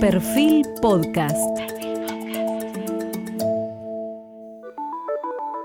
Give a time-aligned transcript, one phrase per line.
[0.00, 1.58] Perfil Podcast.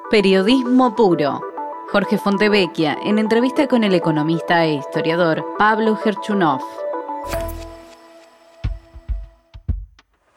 [0.10, 1.40] Periodismo puro.
[1.92, 6.62] Jorge Fontevecchia, en entrevista con el economista e historiador Pablo Gerchunov.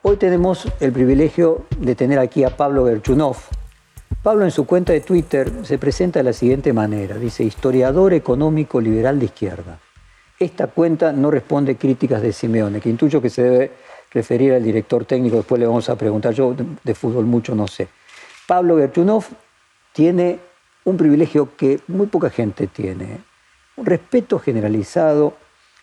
[0.02, 3.38] Hoy tenemos el privilegio de tener aquí a Pablo Gerchunov.
[4.22, 7.16] Pablo en su cuenta de Twitter se presenta de la siguiente manera.
[7.16, 9.78] Dice, historiador económico liberal de izquierda.
[10.38, 13.72] Esta cuenta no responde críticas de Simeone, que intuyo que se debe
[14.10, 17.88] referir al director técnico, después le vamos a preguntar, yo de, fútbol mucho no sé.
[18.46, 19.24] Pablo Gerchunov
[19.92, 20.38] tiene
[20.84, 23.18] un privilegio que muy poca gente tiene,
[23.76, 25.34] un respeto generalizado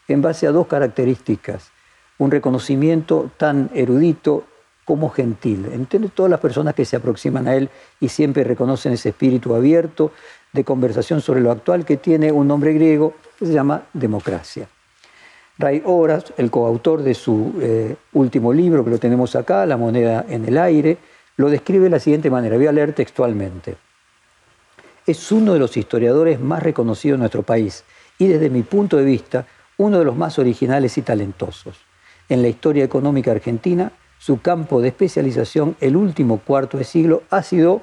[0.07, 1.71] en base a dos características,
[2.19, 4.45] un reconocimiento tan erudito
[4.85, 5.67] como gentil.
[5.71, 10.11] Entiende todas las personas que se aproximan a él y siempre reconocen ese espíritu abierto
[10.53, 14.67] de conversación sobre lo actual que tiene un nombre griego se llama democracia.
[15.57, 20.25] Ray Horas, el coautor de su eh, último libro, que lo tenemos acá, La moneda
[20.27, 20.97] en el aire,
[21.37, 23.75] lo describe de la siguiente manera, voy a leer textualmente.
[25.05, 27.83] Es uno de los historiadores más reconocidos en nuestro país
[28.17, 29.45] y desde mi punto de vista,
[29.77, 31.77] uno de los más originales y talentosos.
[32.29, 37.43] En la historia económica argentina, su campo de especialización, el último cuarto de siglo, ha
[37.43, 37.81] sido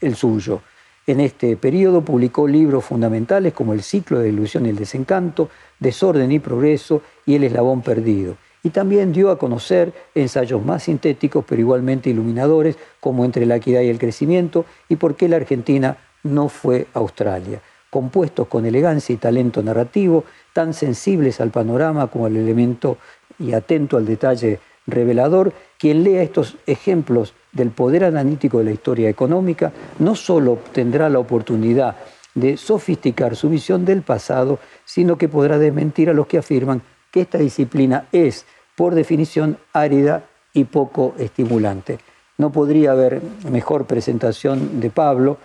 [0.00, 0.62] el suyo.
[1.06, 5.50] En este periodo publicó libros fundamentales como El ciclo de ilusión y el desencanto,
[5.80, 8.36] Desorden y progreso y El eslabón perdido.
[8.62, 13.80] Y también dio a conocer ensayos más sintéticos pero igualmente iluminadores como Entre la equidad
[13.80, 19.18] y el crecimiento y Por qué la Argentina no fue Australia, compuestos con elegancia y
[19.18, 22.96] talento narrativo, tan sensibles al panorama como al elemento
[23.40, 29.08] y atento al detalle revelador, quien lea estos ejemplos del poder analítico de la historia
[29.08, 31.96] económica no solo obtendrá la oportunidad
[32.34, 37.20] de sofisticar su visión del pasado, sino que podrá desmentir a los que afirman que
[37.20, 41.98] esta disciplina es, por definición, árida y poco estimulante.
[42.38, 45.36] No podría haber mejor presentación de Pablo.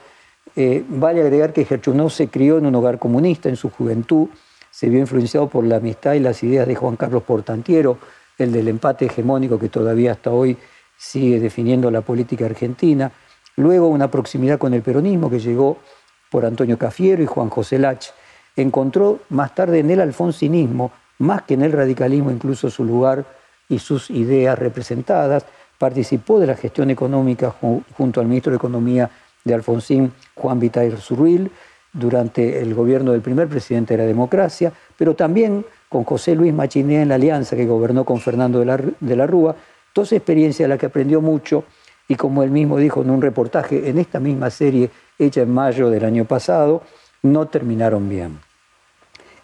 [0.56, 4.30] Eh, vale agregar que Gerchunov se crió en un hogar comunista en su juventud,
[4.72, 7.98] se vio influenciado por la amistad y las ideas de Juan Carlos Portantiero,
[8.38, 10.58] el del empate hegemónico que todavía hasta hoy
[10.98, 13.12] sigue definiendo la política argentina.
[13.56, 15.78] Luego una proximidad con el peronismo que llegó
[16.30, 18.08] por Antonio Cafiero y Juan José Lach.
[18.56, 23.26] Encontró más tarde en el alfonsinismo, más que en el radicalismo, incluso su lugar
[23.70, 25.46] y sus ideas representadas.
[25.78, 27.54] Participó de la gestión económica
[27.96, 29.10] junto al ministro de Economía
[29.44, 31.52] de Alfonsín, Juan Vitair Zurril,
[31.94, 37.02] durante el gobierno del primer presidente de la democracia, pero también con José Luis Machiné
[37.02, 39.56] en la alianza que gobernó con Fernando de la, de la Rúa,
[39.98, 41.64] toda experiencia de la que aprendió mucho
[42.08, 45.90] y como él mismo dijo en un reportaje en esta misma serie hecha en mayo
[45.90, 46.84] del año pasado,
[47.24, 48.38] no terminaron bien.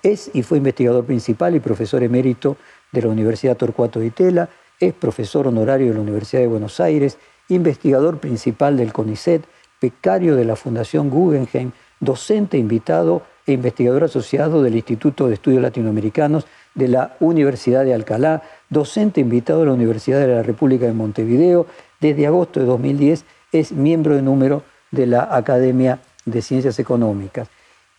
[0.04, 2.56] Es y fue investigador principal y profesor emérito
[2.92, 4.48] de la Universidad Torcuato de Itela,
[4.80, 7.18] es profesor honorario de la Universidad de Buenos Aires,
[7.50, 9.46] investigador principal del CONICET,
[9.82, 16.46] becario de la Fundación Guggenheim, docente invitado e investigador asociado del Instituto de Estudios Latinoamericanos
[16.76, 21.68] de la Universidad de Alcalá, docente invitado de la Universidad de la República de Montevideo.
[22.02, 27.48] Desde agosto de 2010 es miembro de número de la Academia de Ciencias Económicas.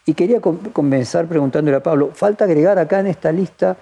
[0.07, 3.77] Y quería comenzar preguntándole a Pablo, ¿falta agregar acá en esta lista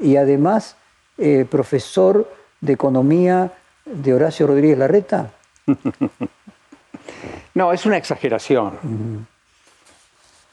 [0.00, 0.76] y además
[1.16, 2.30] eh, profesor
[2.60, 3.52] de Economía
[3.86, 5.30] de Horacio Rodríguez Larreta?
[7.54, 9.26] no, es una exageración.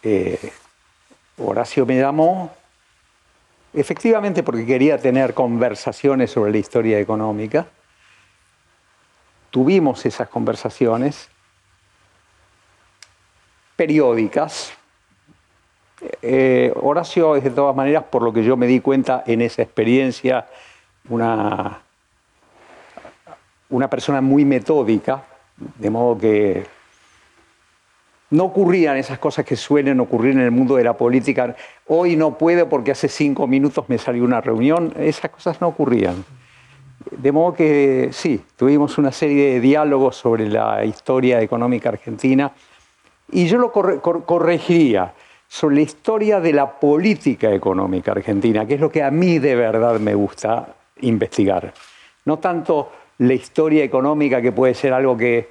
[0.03, 0.53] Eh,
[1.37, 2.51] Horacio me llamó
[3.73, 7.67] efectivamente porque quería tener conversaciones sobre la historia económica.
[9.51, 11.29] Tuvimos esas conversaciones
[13.75, 14.73] periódicas.
[16.21, 19.61] Eh, Horacio es de todas maneras, por lo que yo me di cuenta en esa
[19.61, 20.47] experiencia,
[21.09, 21.81] una,
[23.69, 25.23] una persona muy metódica,
[25.57, 26.78] de modo que
[28.31, 31.55] no ocurrían esas cosas que suelen ocurrir en el mundo de la política.
[31.87, 34.93] Hoy no puedo porque hace cinco minutos me salió una reunión.
[34.97, 36.23] Esas cosas no ocurrían.
[37.11, 42.51] De modo que sí, tuvimos una serie de diálogos sobre la historia económica argentina
[43.31, 45.13] y yo lo corregiría
[45.47, 49.55] sobre la historia de la política económica argentina, que es lo que a mí de
[49.55, 51.73] verdad me gusta investigar.
[52.25, 55.49] No tanto la historia económica, que puede ser algo que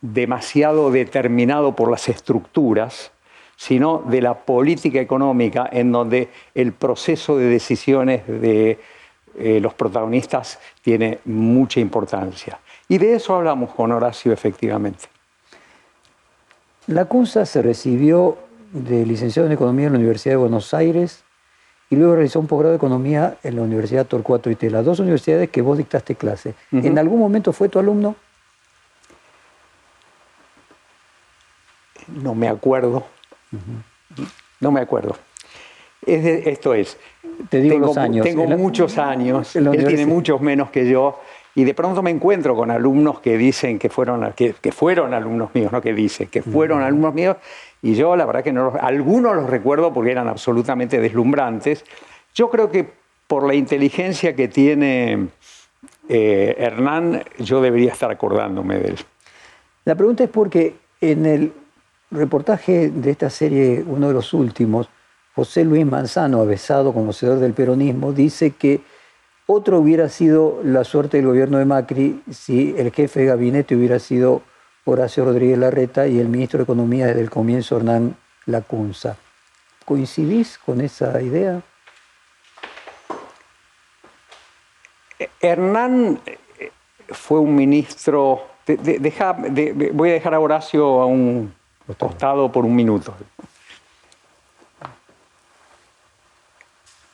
[0.00, 3.12] demasiado determinado por las estructuras,
[3.56, 8.78] sino de la política económica en donde el proceso de decisiones de
[9.38, 12.58] eh, los protagonistas tiene mucha importancia.
[12.88, 15.04] Y de eso hablamos con Horacio efectivamente.
[16.88, 18.36] La CUNSA se recibió
[18.72, 21.22] de licenciado en Economía en la Universidad de Buenos Aires
[21.90, 25.62] y luego realizó un posgrado de economía en la Universidad Torcuato Itela, dos universidades que
[25.62, 26.54] vos dictaste clase.
[26.72, 28.16] ¿En algún momento fue tu alumno?
[32.08, 33.04] No me acuerdo.
[34.60, 35.16] No me acuerdo.
[36.06, 36.98] esto es.
[37.48, 38.24] Te digo tengo, los años.
[38.24, 39.54] Tengo muchos años.
[39.56, 41.18] Él tiene muchos menos que yo.
[41.54, 45.70] Y de pronto me encuentro con alumnos que dicen que fueron, que, fueron alumnos míos,
[45.70, 47.36] no que dicen, que fueron alumnos míos.
[47.82, 51.84] Y yo la verdad que no algunos los recuerdo porque eran absolutamente deslumbrantes.
[52.34, 52.88] Yo creo que
[53.26, 55.28] por la inteligencia que tiene
[56.08, 58.98] eh, Hernán, yo debería estar acordándome de él.
[59.84, 61.52] La pregunta es porque en el
[62.12, 64.88] reportaje de esta serie, uno de los últimos,
[65.34, 68.82] José Luis Manzano, avesado conocedor del peronismo, dice que
[69.46, 73.98] otro hubiera sido la suerte del gobierno de Macri si el jefe de gabinete hubiera
[73.98, 74.42] sido
[74.84, 78.16] Horacio Rodríguez Larreta y el ministro de Economía desde el comienzo Hernán
[78.46, 79.16] Lacunza.
[79.84, 81.62] ¿Coincidís con esa idea?
[85.40, 86.70] Hernán eh,
[87.08, 88.42] fue un ministro.
[89.92, 91.52] voy a dejar a Horacio a un
[91.98, 93.14] costado por un minuto.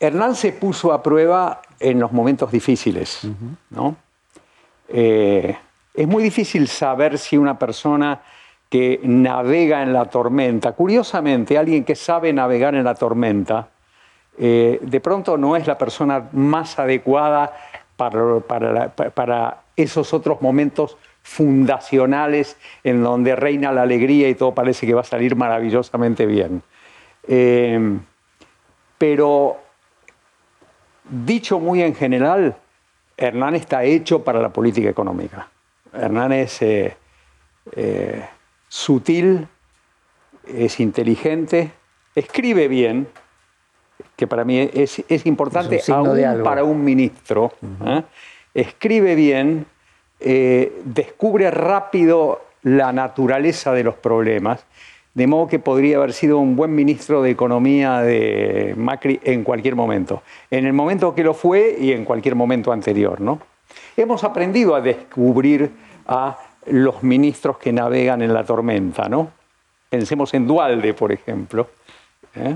[0.00, 3.22] Hernán se puso a prueba en los momentos difíciles,
[3.70, 3.96] ¿no?
[4.88, 5.56] Eh,
[5.94, 8.20] es muy difícil saber si una persona
[8.68, 13.68] que navega en la tormenta, curiosamente, alguien que sabe navegar en la tormenta,
[14.38, 17.52] eh, de pronto no es la persona más adecuada
[17.96, 18.38] para,
[18.86, 20.96] para, esos otros momentos
[21.28, 26.62] fundacionales en donde reina la alegría y todo parece que va a salir maravillosamente bien.
[27.26, 27.98] Eh,
[28.96, 29.58] pero
[31.10, 32.54] Dicho muy en general,
[33.16, 35.48] Hernán está hecho para la política económica.
[35.92, 36.96] Hernán es eh,
[37.72, 38.24] eh,
[38.68, 39.48] sutil,
[40.46, 41.72] es inteligente,
[42.14, 43.08] escribe bien,
[44.16, 47.52] que para mí es, importante aún para un ministro.
[48.52, 49.64] Escribe bien,
[50.20, 54.64] descubre rápido la naturaleza de los problemas
[55.18, 59.74] de modo que podría haber sido un buen ministro de Economía de Macri en cualquier
[59.74, 63.20] momento, en el momento que lo fue y en cualquier momento anterior.
[63.20, 63.40] ¿no?
[63.96, 65.72] Hemos aprendido a descubrir
[66.06, 69.08] a los ministros que navegan en la tormenta.
[69.08, 69.32] ¿no?
[69.90, 71.68] Pensemos en Dualde, por ejemplo.
[72.36, 72.54] ¿eh?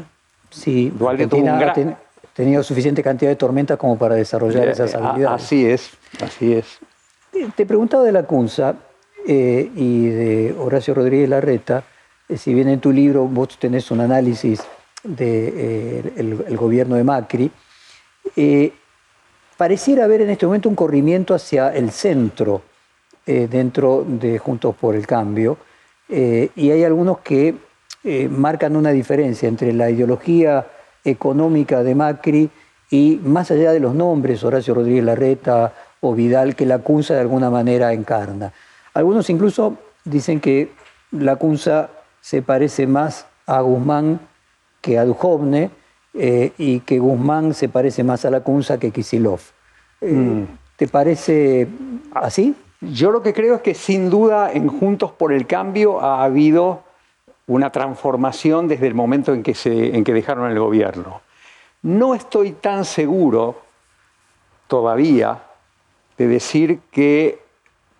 [0.50, 1.96] Sí, Dualde tuvo un
[2.32, 5.42] tenido suficiente cantidad de tormentas como para desarrollar eh, esas habilidades.
[5.42, 5.90] Así es,
[6.22, 6.78] así es.
[7.32, 8.74] Te preguntaba de la CUNSA
[9.26, 11.82] eh, y de Horacio Rodríguez Larreta,
[12.28, 14.62] eh, si bien en tu libro vos tenés un análisis
[15.02, 17.50] del de, eh, gobierno de Macri,
[19.56, 22.62] pareciera haber en este momento un corrimiento hacia el centro
[23.24, 25.56] dentro de Juntos por el Cambio,
[26.08, 27.54] y hay algunos que
[28.30, 30.66] marcan una diferencia entre la ideología
[31.04, 32.50] económica de Macri
[32.90, 37.20] y más allá de los nombres, Horacio Rodríguez Larreta o Vidal, que la CUNSA de
[37.20, 38.52] alguna manera encarna.
[38.92, 40.72] Algunos incluso dicen que
[41.12, 41.88] la CUNSA
[42.20, 44.20] se parece más a Guzmán
[44.82, 45.70] que a Duhovne
[46.12, 49.40] eh, y que Guzmán se parece más a la Cunza que Kisilov.
[50.00, 50.46] Eh, mm.
[50.76, 51.68] ¿Te parece
[52.12, 52.54] así?
[52.80, 56.82] Yo lo que creo es que sin duda en Juntos por el Cambio ha habido
[57.46, 61.20] una transformación desde el momento en que, se, en que dejaron el gobierno.
[61.82, 63.62] No estoy tan seguro
[64.66, 65.42] todavía
[66.18, 67.40] de decir que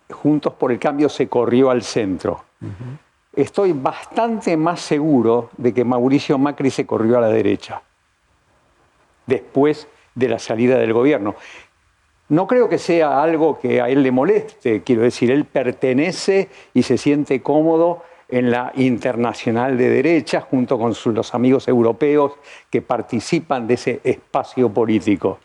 [0.09, 2.43] Juntos por el Cambio se corrió al centro
[3.35, 7.81] estoy bastante más seguro de que Mauricio Macri se corrió a la derecha
[9.25, 11.35] después de la salida del gobierno.
[12.29, 16.83] No creo que sea algo que a él le moleste, quiero decir, él pertenece y
[16.83, 22.33] se siente cómodo en la internacional de derecha junto con los amigos europeos
[22.69, 25.39] que participan de ese espacio político.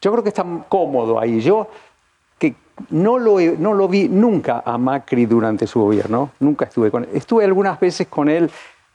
[0.00, 1.40] Yo creo que está cómodo ahí.
[1.40, 1.68] Yo
[2.90, 7.10] no lo, no lo vi nunca a Macri durante su gobierno, nunca estuve con él.
[7.14, 8.50] Estuve algunas veces con él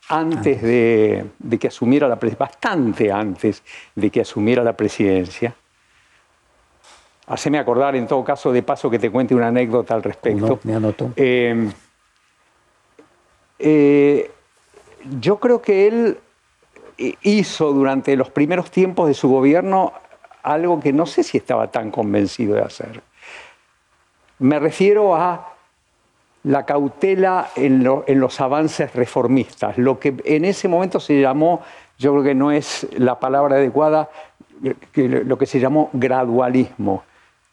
[0.09, 1.25] antes de,
[1.59, 3.63] que asumiera la presidencia, bastante antes
[3.95, 5.55] de que asumiera la presidencia.
[7.27, 10.59] Haceme acordar, en todo caso, de paso que te cuente una anécdota al respecto.
[10.63, 11.13] me anoto.
[11.15, 11.69] Eh,
[13.57, 14.31] eh,
[15.19, 16.17] yo creo que él
[17.21, 19.93] hizo durante los primeros tiempos de su gobierno
[20.43, 23.01] algo que no sé si estaba tan convencido de hacer.
[24.41, 25.53] Me refiero a
[26.45, 31.62] la cautela en, los avances reformistas, lo que en ese momento se llamó,
[32.00, 34.10] yo creo que no es la palabra adecuada,
[34.95, 37.03] lo que se llamó gradualismo.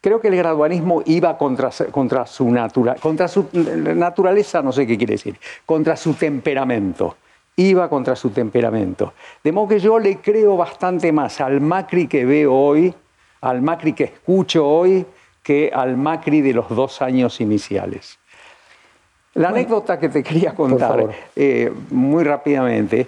[0.01, 5.39] Creo que el gradualismo iba contra, su, contra su naturaleza, no sé qué quiere decir,
[5.67, 7.17] contra su temperamento.
[7.57, 9.13] iba contra su temperamento.
[9.45, 12.95] De modo que yo le creo bastante más al Macri que veo hoy,
[13.43, 15.05] al Macri que escucho hoy,
[15.49, 18.19] que al Macri de los dos años iniciales.
[19.33, 23.07] La anécdota que te quería contar eh, muy rápidamente,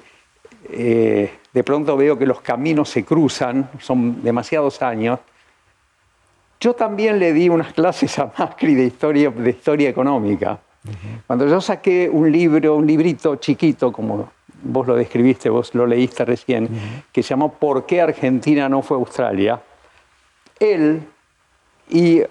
[0.70, 5.20] eh, de pronto veo que los caminos se cruzan, son demasiados años.
[6.58, 10.58] Yo también le di unas clases a Macri de historia, de historia económica.
[11.26, 14.30] Cuando yo saqué un libro, un librito chiquito, como
[14.62, 16.70] vos lo describiste, vos lo leíste recién,
[17.12, 19.60] que se llamó ¿Por qué Argentina no fue Australia?
[20.58, 21.02] Él
[21.90, 22.22] y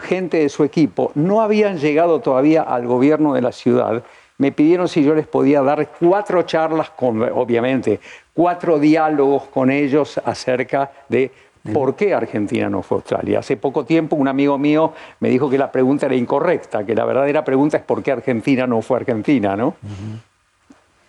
[0.00, 4.02] gente de su equipo no habían llegado todavía al gobierno de la ciudad.
[4.38, 8.00] Me pidieron si yo les podía dar cuatro charlas, con, obviamente,
[8.32, 11.30] cuatro diálogos con ellos acerca de
[11.72, 13.38] por qué Argentina no fue Australia.
[13.38, 17.04] Hace poco tiempo un amigo mío me dijo que la pregunta era incorrecta, que la
[17.04, 19.76] verdadera pregunta es por qué Argentina no fue Argentina, ¿no?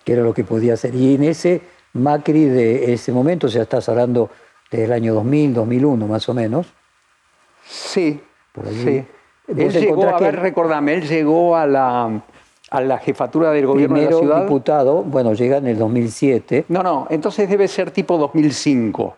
[0.04, 0.94] Que era lo que podía ser.
[0.94, 1.60] Y en ese
[1.92, 4.30] Macri de ese momento, o sea, estás hablando
[4.70, 6.66] del año 2000, 2001 más o menos.
[7.66, 8.20] Sí,
[8.64, 9.04] Sí.
[9.48, 12.22] Él llegó, a ver, recordame, él llegó a la,
[12.70, 14.42] a la jefatura del gobierno de la ciudad.
[14.42, 16.64] diputado, bueno, llega en el 2007.
[16.68, 19.16] No, no, entonces debe ser tipo 2005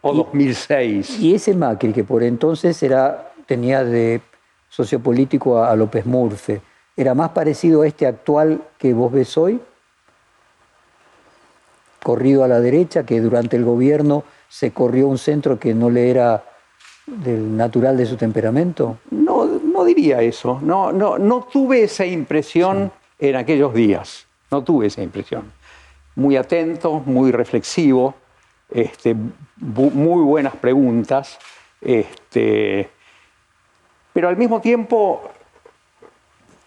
[0.00, 1.20] o 2006.
[1.20, 4.20] Y ese Macri, que por entonces era, tenía de
[4.68, 6.60] sociopolítico a, López Murfe,
[6.96, 9.60] ¿era más parecido a este actual que vos ves hoy?
[12.02, 16.10] Corrido a la derecha, que durante el gobierno se corrió un centro que no le
[16.10, 16.42] era
[17.06, 18.98] del natural de su temperamento?
[19.10, 20.60] No, no diría eso.
[20.62, 24.26] No, no, no tuve esa impresión en aquellos días.
[24.50, 25.52] No tuve esa impresión.
[26.14, 28.14] Muy atento, muy reflexivo,
[28.70, 29.16] este,
[29.56, 31.38] muy buenas preguntas,
[31.80, 32.90] este,
[34.12, 35.22] pero al mismo tiempo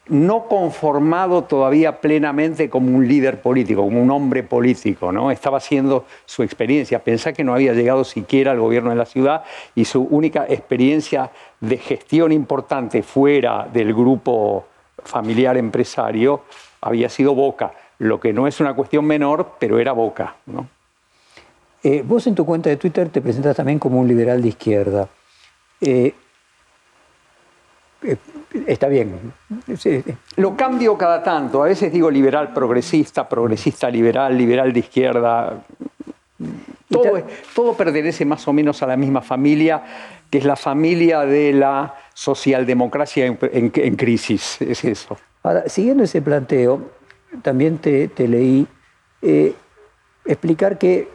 [0.08, 5.32] no conformado todavía plenamente como un líder político, como un hombre político, ¿no?
[5.32, 7.04] Estaba haciendo su experiencia.
[7.04, 9.44] Pensá que no había llegado siquiera al gobierno de la ciudad
[9.74, 14.66] y su única experiencia de gestión importante fuera del grupo
[15.04, 16.42] familiar empresario
[16.82, 20.36] había sido Boca, lo que no es una cuestión menor, pero era Boca.
[21.84, 25.08] Eh, vos en tu cuenta de Twitter te presentas también como un liberal de izquierda.
[25.82, 26.14] Eh,
[28.04, 28.18] eh,
[28.68, 29.34] está bien.
[30.38, 31.64] Lo cambio cada tanto.
[31.64, 35.64] A veces digo liberal progresista, progresista liberal, liberal de izquierda.
[36.90, 39.84] Todo, todo, pertenece más o menos a la misma familia,
[40.30, 44.62] que es la familia de la socialdemocracia en, crisis.
[44.62, 45.18] Es eso.
[45.44, 46.82] Ahora, siguiendo ese planteo,
[47.42, 48.68] también te, leí
[49.22, 49.54] eh,
[50.26, 51.10] explicar que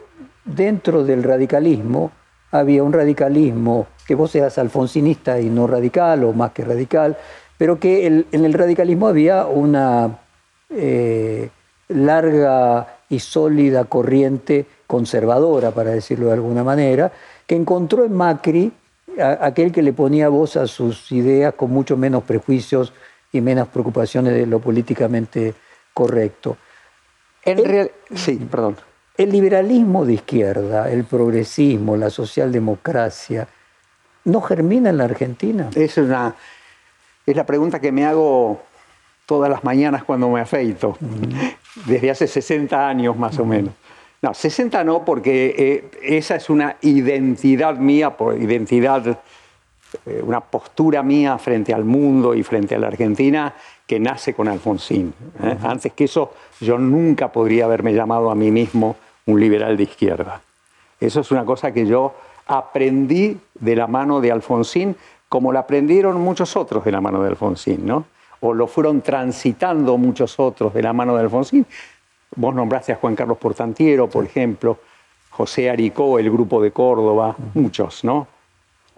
[0.45, 2.11] dentro del radicalismo
[2.51, 7.15] había un radicalismo, que vos seas alfonsinista y no radical, o más que radical,
[7.57, 10.19] pero que en el radicalismo había una
[10.69, 11.49] eh,
[11.87, 17.09] larga y sólida corriente conservadora, para decirlo de alguna manera,
[17.47, 18.73] que encontró en Macri
[19.17, 22.91] aquel que le ponía voz a sus ideas con mucho menos prejuicios
[23.31, 25.53] y menos preocupaciones de lo políticamente
[25.93, 26.57] correcto.
[28.13, 28.75] sí, perdón.
[29.15, 33.47] El liberalismo de izquierda, el progresismo, la socialdemocracia,
[34.25, 35.69] ¿no germina en la Argentina?
[35.75, 36.35] Es, una,
[37.25, 38.61] es la pregunta que me hago
[39.25, 40.97] todas las mañanas cuando me afeito,
[41.85, 43.73] desde hace 60 años más o menos.
[44.21, 49.19] No, 60 no, porque eh, esa es una identidad mía, por identidad,
[50.05, 53.53] eh, una postura mía frente al mundo y frente a la Argentina
[53.87, 55.13] que nace con Alfonsín.
[55.43, 55.57] ¿eh?
[55.63, 60.41] Antes que eso, yo nunca podría haberme llamado a mí mismo un liberal de izquierda.
[60.99, 62.13] Eso es una cosa que yo
[62.45, 64.97] aprendí de la mano de Alfonsín,
[65.29, 68.05] como la aprendieron muchos otros de la mano de Alfonsín, ¿no?
[68.41, 71.65] O lo fueron transitando muchos otros de la mano de Alfonsín.
[72.35, 74.79] Vos nombraste a Juan Carlos Portantiero, por ejemplo,
[75.29, 78.27] José Aricó, el grupo de Córdoba, muchos, ¿no?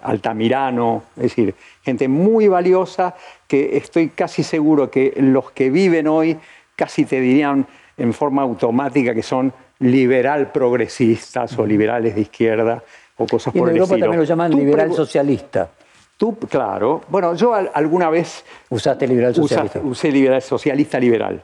[0.02, 3.16] Altamirano, es decir, gente muy valiosa
[3.48, 6.38] que estoy casi seguro que los que viven hoy
[6.76, 7.68] casi te dirían
[7.98, 12.84] en forma automática que son liberal progresistas o liberales de izquierda
[13.24, 15.70] o cosas por el Europa también lo llaman liberal socialista.
[16.18, 17.02] Tú, claro.
[17.10, 18.46] Bueno, yo alguna vez...
[18.70, 19.80] Usaste liberal socialista.
[19.84, 21.44] usé liberal socialista liberal.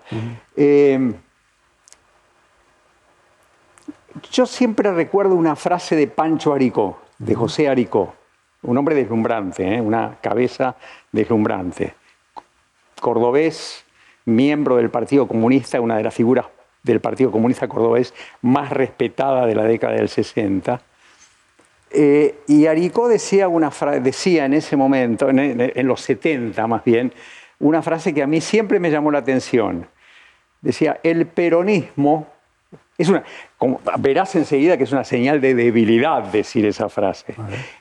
[0.55, 1.13] Em,
[4.31, 8.13] yo siempre recuerdo una frase de Pancho Aricó, de José Aricó,
[8.61, 9.81] un hombre deslumbrante, ¿eh?
[9.81, 10.75] una cabeza
[11.11, 11.93] deslumbrante.
[13.01, 13.83] Cordobés,
[14.25, 16.45] miembro del Partido Comunista, una de las figuras
[16.83, 20.81] del Partido Comunista Cordobés más respetada de la década del 60.
[21.91, 27.11] Eh, y Aricó decía, una decía en ese momento, en, los 70 más bien,
[27.59, 29.87] una frase que a mí siempre me llamó la atención.
[30.61, 32.27] decía, el peronismo
[32.97, 33.23] es una,
[33.57, 37.33] como, verás enseguida que es una señal de debilidad decir esa frase.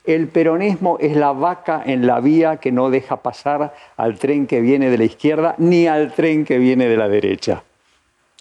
[0.05, 4.61] El peronismo es la vaca en la vía que no deja pasar al tren que
[4.61, 7.65] viene de la izquierda ni al tren que viene de la derecha.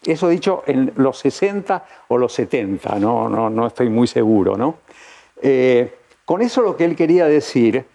[0.05, 4.55] Eso dicho en los 60 o los 70, no, no, no estoy muy seguro.
[4.55, 4.77] ¿no?
[5.41, 5.93] Eh,
[6.25, 7.85] con eso lo que él quería decir,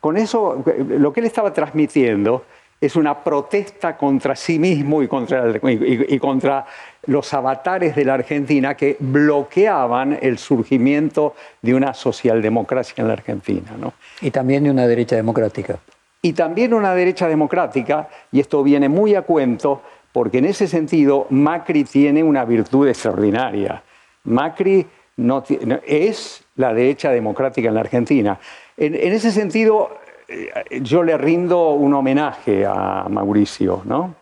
[0.00, 2.44] con eso lo que él estaba transmitiendo
[2.80, 6.66] es una protesta contra sí mismo y contra, y, contra
[7.06, 13.72] los avatares de la Argentina que bloqueaban el surgimiento de una socialdemocracia en la Argentina.
[13.78, 13.94] ¿no?
[14.20, 15.78] Y también de una derecha democrática.
[16.20, 19.82] Y también una derecha democrática, y esto viene muy a cuento,
[20.12, 23.82] porque en ese sentido Macri tiene una virtud extraordinaria.
[24.24, 24.86] Macri
[25.16, 25.44] no,
[25.86, 28.38] es la derecha democrática en la Argentina.
[28.76, 34.14] En, ese sentido, eh, yo le rindo un homenaje a Mauricio, ¿no?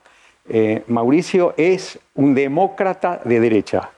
[0.49, 3.91] Eh, Mauricio es un demócrata de derecha,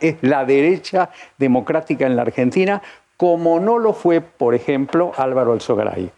[0.00, 2.82] es la derecha democrática en la Argentina,
[3.16, 6.10] como no lo fue, por ejemplo, Álvaro Alzogaray.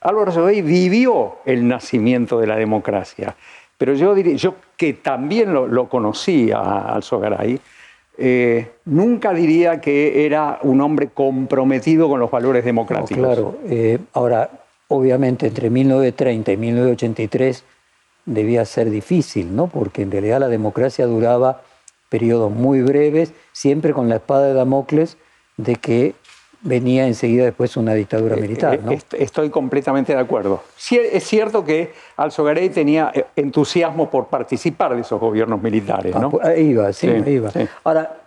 [0.00, 3.36] Álvaro Alzogaray vivió el nacimiento de la democracia,
[3.76, 4.36] pero yo, diría,
[4.76, 7.60] que también lo, conocí a Alzogaray,
[8.18, 13.16] eh, nunca diría que era un hombre comprometido con los valores democráticos.
[13.16, 13.56] claro,
[14.12, 14.50] ahora
[14.88, 17.64] obviamente entre 1930 y 1983
[18.24, 19.68] debía ser difícil, ¿no?
[19.68, 21.62] Porque en realidad la democracia duraba
[22.08, 25.16] periodos muy breves, siempre con la espada de Damocles
[25.56, 26.14] de que
[26.60, 28.80] venía enseguida después una dictadura eh, militar.
[28.82, 28.92] ¿no?
[28.92, 30.62] Estoy completamente de acuerdo.
[30.90, 36.14] Es cierto que Alzogaray tenía eh, entusiasmo por participar de esos gobiernos militares.
[36.14, 36.26] ¿no?
[36.26, 37.50] Ah, pues, ahí iba, sí, ahí iba.
[37.84, 38.18] Ahora,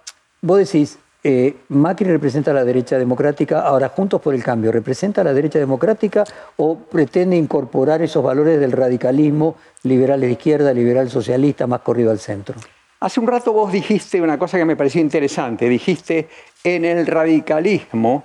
[0.42, 5.22] vos decís, eh, Macri representa a la derecha democrática, ahora Juntos por el Cambio, ¿representa
[5.22, 6.24] a la derecha democrática
[6.58, 12.20] o pretende incorporar esos valores del radicalismo liberal de izquierda, liberal socialista, más corrido al
[12.20, 12.56] centro?
[13.02, 16.28] Hace un rato vos dijiste una cosa que me pareció interesante, dijiste,
[16.64, 18.24] en el radicalismo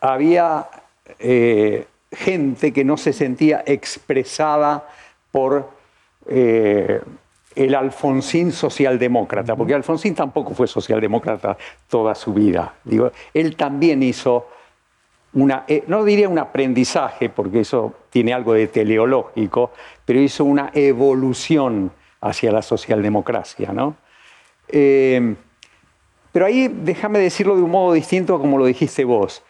[0.00, 0.68] había
[1.18, 4.88] eh, gente que no se sentía expresada
[5.30, 5.70] por...
[6.28, 7.00] Eh,
[7.54, 11.56] el Alfonsín socialdemócrata, porque Alfonsín tampoco fue socialdemócrata
[11.88, 12.74] toda su vida.
[12.84, 14.48] Digo, él también hizo
[15.34, 19.72] una, eh, no diría un aprendizaje, porque eso tiene algo de teleológico,
[20.04, 23.72] pero hizo una evolución hacia la socialdemocracia.
[23.72, 23.96] ¿no?
[26.32, 29.42] Pero ahí déjame decirlo de un modo distinto como lo dijiste vos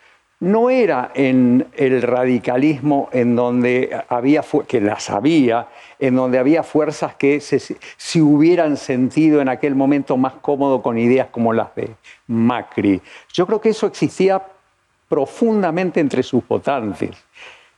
[0.43, 5.69] no era en el radicalismo en donde había, que las había,
[6.01, 11.29] en donde había fuerzas que se, hubieran sentido en aquel momento más cómodo con ideas
[11.31, 11.95] como las de
[12.27, 13.01] Macri.
[13.33, 14.43] Yo creo que eso existía
[15.09, 17.11] profundamente entre sus votantes.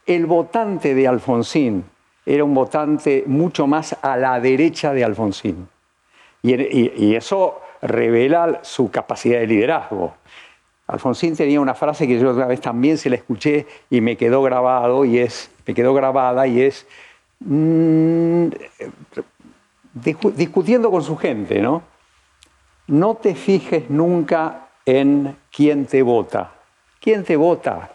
[0.07, 1.85] El votante de Alfonsín
[2.25, 5.69] era un votante mucho más a la derecha de Alfonsín.
[6.43, 10.15] y eso revela su capacidad de liderazgo.
[10.87, 14.43] Alfonsín tenía una frase que yo otra vez también se la escuché y me quedó
[14.43, 16.87] grabado y es, me quedó grabada y es
[17.41, 18.49] mm,
[20.35, 21.83] discutiendo con su gente, ¿no?
[22.87, 26.53] No te fijes nunca en quién te vota.
[27.01, 27.93] ¿Quién te vota?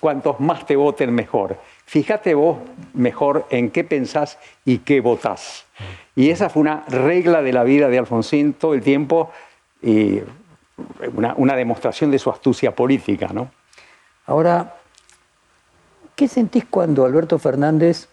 [0.00, 1.58] Cuantos más te voten, mejor.
[1.84, 2.58] Fíjate vos
[2.94, 5.65] mejor en qué pensás y qué votás.
[6.16, 9.30] Y esa fue una regla de la vida de Alfonsín todo el tiempo.
[9.82, 10.22] Y
[11.14, 13.28] una, demostración de su astucia política.
[13.32, 13.50] ¿no?
[14.24, 14.76] Ahora,
[16.14, 18.08] ¿qué sentís cuando Alberto Fernández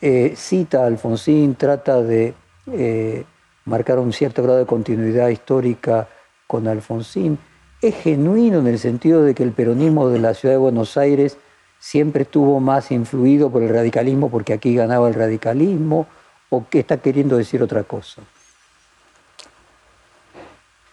[0.00, 2.34] eh, cita a Alfonsín, trata de
[2.72, 3.24] eh,
[3.64, 6.08] marcar un cierto grado de continuidad histórica
[6.48, 7.38] con Alfonsín?
[7.80, 11.38] ¿Es genuino en el sentido de que el peronismo de la ciudad de Buenos Aires
[11.78, 16.08] siempre estuvo más influido por el radicalismo porque aquí ganaba el radicalismo?
[16.50, 18.22] ¿O qué está queriendo decir otra cosa?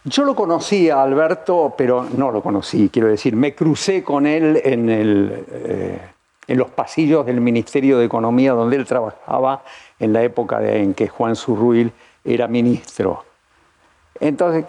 [0.04, 4.62] Yo lo conocí a Alberto, pero no lo conocí, quiero decir, me crucé con él
[4.64, 6.00] en, eh,
[6.48, 9.64] los pasillos del Ministerio de Economía donde él trabajaba
[10.00, 11.92] en la época en que Juan Zurruil
[12.24, 13.26] era ministro.
[14.20, 14.66] Entonces,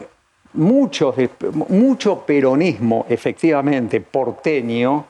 [0.55, 5.05] mucho peronismo, efectivamente, porteño,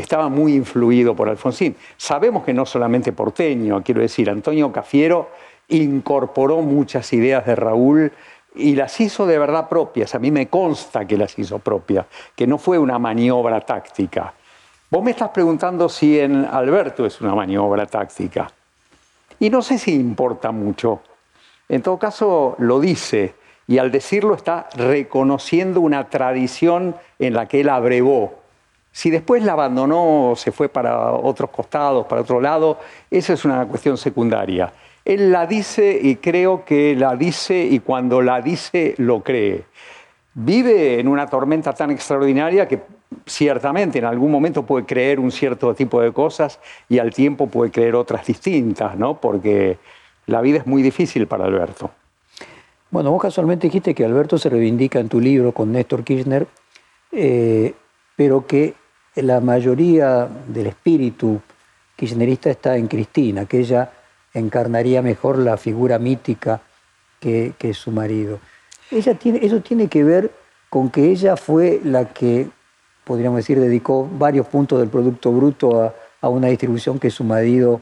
[0.00, 1.76] estaba muy influido por Alfonsín.
[1.96, 5.30] Sabemos que no solamente porteño, quiero decir, Antonio Cafiero
[5.68, 8.12] incorporó muchas ideas de Raúl
[8.54, 10.14] y las hizo de verdad propias.
[10.14, 14.34] A mí me consta que las hizo propias, que no fue una maniobra táctica.
[14.90, 18.50] Vos me estás preguntando si en Alberto es una maniobra táctica.
[19.38, 21.00] Y no sé si importa mucho.
[21.68, 23.34] En todo caso, lo dice.
[23.68, 28.39] Y al decirlo está reconociendo una tradición en la que él abrevó.
[28.92, 32.78] Si después la abandonó, se fue para otros costados, para otro lado,
[33.10, 34.72] esa es una cuestión secundaria.
[35.04, 39.64] Él la dice y creo que la dice y cuando la dice lo cree.
[40.34, 42.80] Vive en una tormenta tan extraordinaria que
[43.26, 47.70] ciertamente en algún momento puede creer un cierto tipo de cosas y al tiempo puede
[47.70, 49.20] creer otras distintas, ¿no?
[49.20, 49.78] Porque
[50.26, 51.90] la vida es muy difícil para Alberto.
[52.90, 56.46] Bueno, vos casualmente dijiste que Alberto se reivindica en tu libro con Néstor Kirchner,
[57.12, 57.74] eh,
[58.16, 58.74] pero que
[59.22, 61.40] la mayoría del espíritu
[61.96, 63.90] kirchnerista está en Cristina, que ella
[64.32, 66.60] encarnaría mejor la figura mítica
[67.18, 68.40] que, su marido.
[68.90, 70.30] Ella tiene, eso tiene que ver
[70.68, 72.48] con que ella fue la que,
[73.04, 77.80] podríamos decir, dedicó varios puntos del Producto Bruto a, una distribución que su marido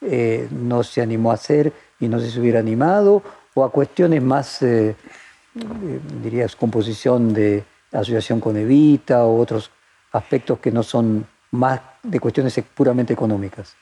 [0.00, 3.22] eh, no se animó a hacer y no se hubiera animado,
[3.54, 9.70] o a cuestiones más, eh, eh, dirías, composición de asociación con Evita o otros
[10.12, 13.76] aspectos que no son más de cuestiones puramente económicas.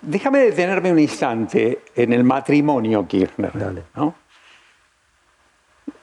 [0.00, 3.52] Déjame detenerme un instante en el matrimonio Kirchner.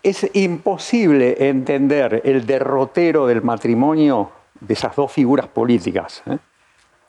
[0.01, 6.37] Es imposible entender el derrotero del matrimonio de esas dos figuras políticas, ¿eh?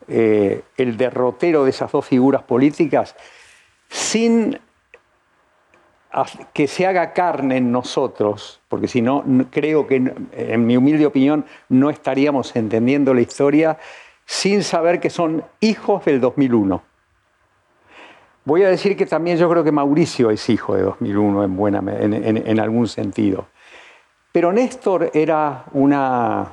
[0.08, 3.14] Eh, el derrotero de esas dos figuras políticas,
[3.88, 4.58] sin
[6.52, 11.44] que se haga carne en nosotros, porque si no, creo que, en mi humilde opinión,
[11.68, 13.78] no estaríamos entendiendo la historia
[14.26, 16.82] sin saber que son hijos del 2001.
[18.44, 21.82] Voy a decir que también yo creo que Mauricio es hijo de 2001 en, buena,
[22.00, 23.46] en, algún sentido.
[24.32, 26.52] Pero Néstor era una,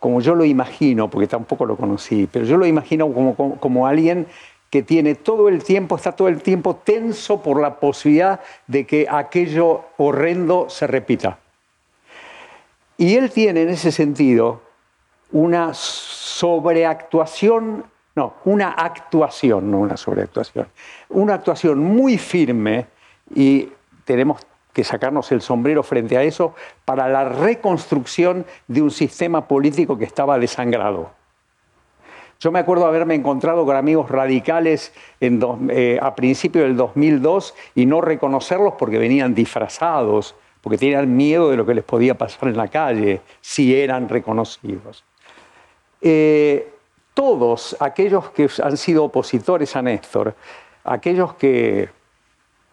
[0.00, 4.26] como yo lo imagino, porque tampoco lo conocí, pero yo lo imagino como, como alguien
[4.72, 9.06] que tiene todo el tiempo, está todo el tiempo tenso por la posibilidad de que
[9.06, 11.40] aquello horrendo se repita.
[12.96, 14.62] Y él tiene en ese sentido
[15.30, 20.68] una sobreactuación, no, una actuación, no una sobreactuación,
[21.10, 22.86] una actuación muy firme
[23.34, 23.68] y
[24.06, 24.40] tenemos
[24.72, 26.54] que sacarnos el sombrero frente a eso
[26.86, 31.10] para la reconstrucción de un sistema político que estaba desangrado.
[32.42, 38.00] Yo me acuerdo haberme encontrado con amigos radicales eh, a principios del 2002 y no
[38.00, 42.66] reconocerlos porque venían disfrazados, porque tenían miedo de lo que les podía pasar en la
[42.66, 45.04] calle si eran reconocidos.
[46.00, 46.68] Eh,
[47.14, 50.34] todos aquellos que han sido opositores a Néstor,
[50.82, 51.90] aquellos que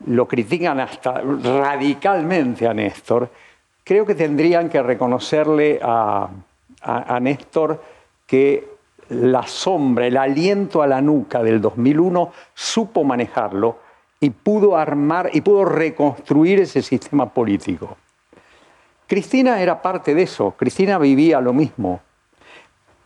[0.07, 3.29] lo critican hasta radicalmente a Néstor,
[3.83, 6.27] creo que tendrían que reconocerle a,
[6.81, 7.83] a Néstor
[8.25, 8.78] que
[9.09, 13.79] la sombra, el aliento a la nuca del 2001, supo manejarlo
[14.19, 17.97] y pudo armar y pudo reconstruir ese sistema político.
[19.07, 22.01] Cristina era parte de eso, Cristina vivía lo mismo.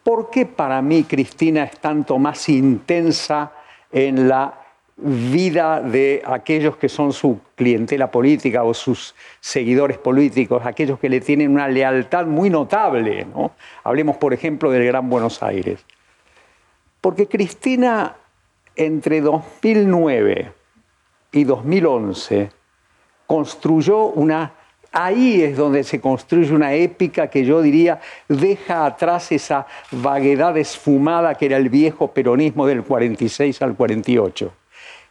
[0.04, 3.54] ¿Por qué para mí Cristina es tanto más intensa
[3.90, 4.63] en la
[4.96, 11.20] vida de aquellos que son su clientela política o sus seguidores políticos, aquellos que le
[11.20, 13.26] tienen una lealtad muy notable.
[13.26, 13.52] ¿no?
[13.84, 15.84] Hablemos, por ejemplo, del Gran Buenos Aires.
[17.02, 18.16] Porque Cristina,
[18.76, 20.52] entre 2009
[21.32, 22.52] y 2011,
[23.26, 24.54] construyó una...
[24.96, 31.34] Ahí es donde se construye una épica que yo diría deja atrás esa vaguedad esfumada
[31.34, 34.54] que era el viejo peronismo del 46 al 48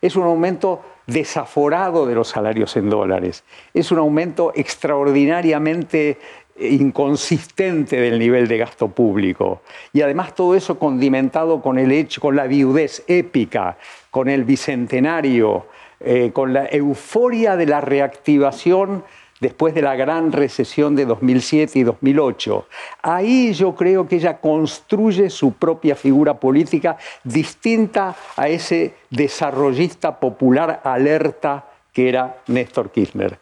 [0.03, 6.19] es un aumento desaforado de los salarios en dólares, es un aumento extraordinariamente
[6.59, 9.63] inconsistente del nivel de gasto público.
[9.93, 13.79] Y además todo eso condimentado con el hecho, con la viudez épica,
[14.11, 15.67] con el bicentenario,
[16.01, 19.05] eh, con la euforia de la reactivación
[19.43, 22.65] después de la gran recesión de 2007 y 2008.
[23.03, 30.81] Ahí yo creo que ella construye su propia figura política distinta a ese desarrollista popular
[30.85, 33.37] alerta que era Néstor Kirchner.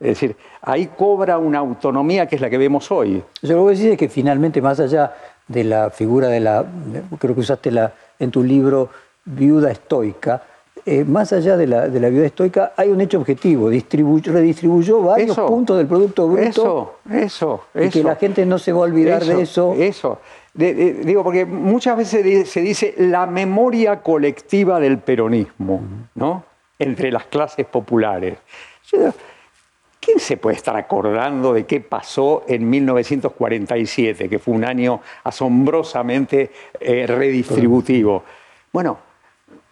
[0.00, 3.22] Es decir, ahí cobra una autonomía que es la que vemos hoy.
[3.40, 5.14] Yo lo que decir es que finalmente, más allá
[5.46, 6.66] de la figura de la,
[7.20, 8.90] creo que usaste la, en tu libro,
[9.24, 10.42] viuda estoica,
[10.88, 15.36] eh, más allá de la, de la viuda estoica, hay un hecho objetivo, redistribuyó varios
[15.36, 16.44] puntos del Producto Bruto.
[16.48, 19.74] Eso, eso, y que la gente no se va a olvidar de eso.
[19.76, 20.20] Eso.
[20.54, 25.80] digo, porque muchas veces se dice la memoria colectiva del peronismo,
[26.14, 26.44] ¿no?
[26.78, 28.38] Entre las clases populares.
[29.98, 36.52] ¿Quién se puede estar acordando de qué pasó en 1947, que fue un año asombrosamente
[36.78, 38.22] eh, redistributivo?
[38.72, 38.98] Bueno,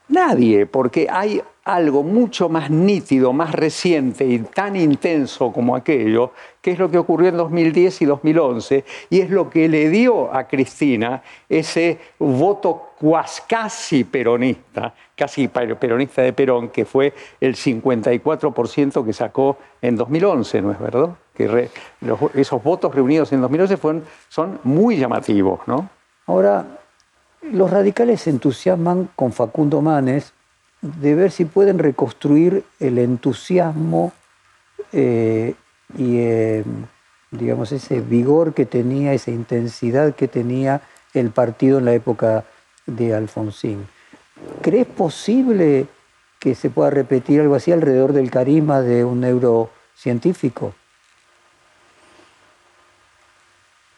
[0.09, 6.73] Nadie, porque hay algo mucho más nítido, más reciente y tan intenso como aquello, que
[6.73, 10.47] es lo que ocurrió en 2010 y 2011, y es lo que le dio a
[10.47, 12.91] Cristina ese voto
[13.49, 20.71] casi peronista, casi peronista de Perón, que fue el 54% que sacó en 2011, ¿no
[20.71, 21.11] es verdad?
[21.35, 21.71] Que
[22.35, 25.89] esos votos reunidos en 2011 fueron, son muy llamativos, ¿no?
[26.27, 26.65] Ahora,
[27.53, 30.33] los radicales se entusiasman con Facundo Manes
[30.81, 34.13] de ver si pueden reconstruir el entusiasmo
[34.93, 35.55] eh,
[35.97, 36.65] y, eh,
[37.31, 40.83] digamos, ese vigor que tenía, esa intensidad que tenía
[41.15, 42.45] el partido en la época
[42.87, 43.87] de Alfonsín.
[44.63, 45.87] ¿Crees posible
[46.39, 50.75] que se pueda repetir algo así alrededor del carisma de un neurocientífico?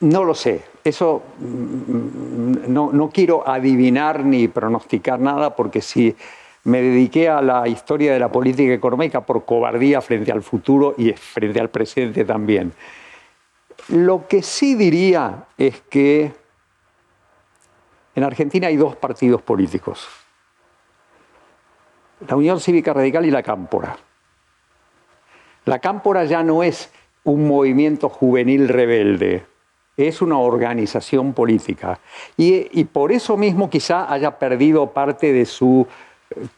[0.01, 0.76] No lo sé.
[0.87, 6.15] Eso mm, no, no, quiero adivinar ni pronosticar nada porque si
[6.63, 11.13] me dediqué a la historia de la política económica por cobardía frente al futuro y
[11.13, 12.73] frente al presente también.
[13.89, 16.33] Lo que sí diría es que
[18.15, 20.07] en Argentina hay dos partidos políticos,
[22.29, 23.97] la Unión Cívica Radical y la Cámpora.
[25.65, 26.93] La Cámpora ya no es
[27.25, 29.45] un movimiento juvenil rebelde,
[29.97, 31.99] es una organización política.
[32.37, 35.87] Y, por eso mismo quizá haya perdido parte de su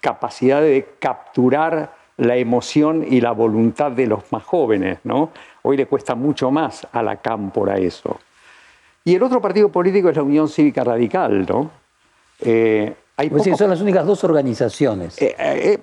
[0.01, 4.99] capacidad de capturar la emoción y la voluntad de los más jóvenes.
[5.05, 5.31] ¿no?
[5.63, 8.19] Hoy le cuesta mucho más a la cámpora eso.
[9.05, 11.47] Y el otro partido político es la Unión Cívica Radical.
[11.47, 11.71] ¿no?
[12.41, 15.21] Eh, hay pues son las únicas dos organizaciones.
[15.23, 15.79] Eh, eh,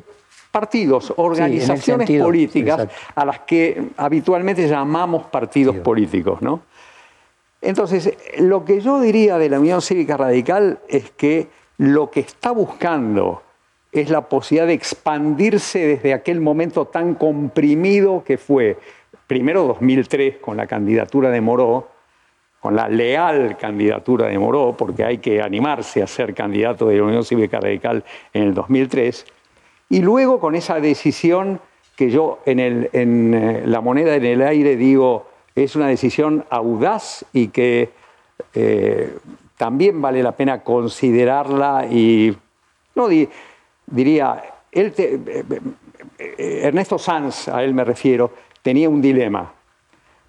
[0.52, 6.42] partidos, organizaciones políticas a las que habitualmente llamamos partidos políticos.
[6.42, 6.62] ¿no?
[7.66, 11.48] Entonces, lo que yo diría de la Unión Cívica Radical es que
[11.80, 13.42] lo que está buscando
[13.92, 18.78] es la posibilidad de expandirse desde aquel momento tan comprimido que fue,
[19.26, 21.88] primero 2003 con la candidatura de Moró,
[22.60, 27.04] con la leal candidatura de Moró, porque hay que animarse a ser candidato de la
[27.04, 29.26] Unión Cívica Radical en el 2003,
[29.90, 31.60] y luego con esa decisión
[31.96, 37.26] que yo en, en eh, la moneda en el aire digo, es una decisión audaz
[37.32, 37.92] y que
[38.54, 39.18] eh,
[39.58, 42.36] también vale la pena considerarla y
[42.96, 43.08] no
[43.88, 45.44] diría, él eh,
[46.20, 49.54] eh, Ernesto Sanz, a él me refiero, tenía un dilema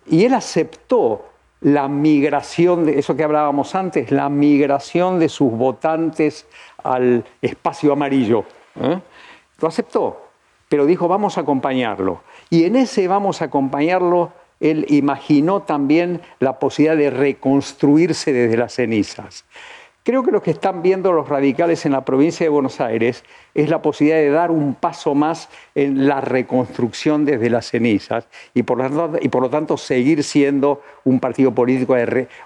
[0.09, 1.27] y él aceptó
[1.63, 6.47] la migración, de eso que hablábamos antes, la migración de sus votantes
[6.85, 8.45] al espacio amarillo.
[9.59, 10.29] Lo aceptó,
[10.69, 12.21] pero dijo, vamos a acompañarlo.
[12.51, 14.31] Y en ese vamos a acompañarlo
[14.61, 19.45] él imaginó también la posibilidad de reconstruirse desde las cenizas.
[20.07, 23.69] Creo que lo que están viendo los radicales en la provincia de Buenos Aires es
[23.69, 28.79] la posibilidad de dar un paso más en la reconstrucción desde las cenizas y por
[28.79, 31.97] lo tanto, seguir siendo un partido político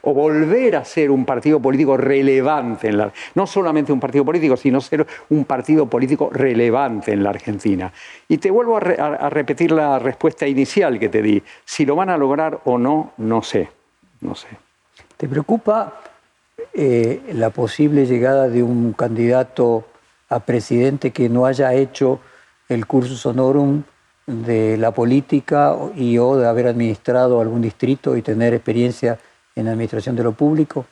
[0.01, 4.57] o volver a ser un partido político relevante en la no solamente un partido político,
[4.57, 7.93] sino ser un partido político relevante en la Argentina.
[8.27, 11.43] Y te vuelvo a, a repetir la respuesta inicial que te di.
[11.67, 13.69] Si lo van a lograr o no, no sé.
[14.23, 14.49] No sé.
[15.19, 15.93] ¿Te preocupa
[16.73, 19.85] eh, la posible llegada de un candidato
[20.29, 22.21] a presidente que no haya hecho
[22.69, 23.83] el cursus honorum
[24.27, 29.19] de la política y o de haber administrado algún distrito y tener experiencia
[29.57, 30.87] en la administración de lo público?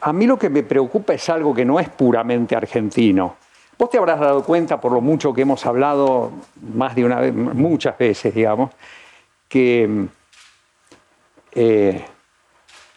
[0.00, 3.36] A mí lo que me preocupa es algo que no es puramente argentino.
[3.78, 6.30] Vos te habrás dado cuenta, por lo mucho que hemos hablado
[6.74, 8.70] más de una vez, muchas veces, digamos,
[9.48, 10.06] que
[11.52, 12.04] eh,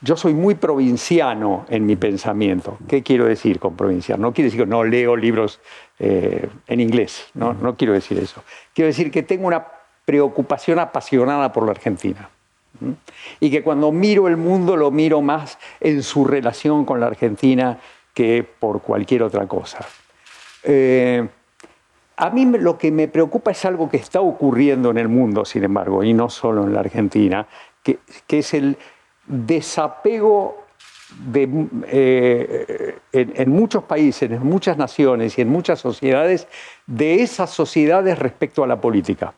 [0.01, 2.77] yo soy muy provinciano en mi pensamiento.
[2.87, 4.21] ¿Qué quiero decir con provinciano?
[4.21, 5.59] No quiere decir que no leo libros
[5.97, 7.53] eh, en inglés, ¿no?
[7.53, 8.43] no quiero decir eso.
[8.73, 9.65] Quiero decir que tengo una
[10.05, 12.29] preocupación apasionada por la Argentina.
[13.39, 17.79] Y que cuando miro el mundo lo miro más en su relación con la Argentina
[18.13, 19.79] que por cualquier otra cosa.
[20.61, 21.27] Eh,
[22.17, 25.63] a mí lo que me preocupa es algo que está ocurriendo en el mundo, sin
[25.63, 27.47] embargo, y no solo en la Argentina,
[27.83, 28.77] que es el,
[29.27, 30.65] desapego
[31.33, 36.47] eh, en, muchos países, en muchas naciones y en muchas sociedades
[36.85, 39.33] de esas sociedades respecto a la política.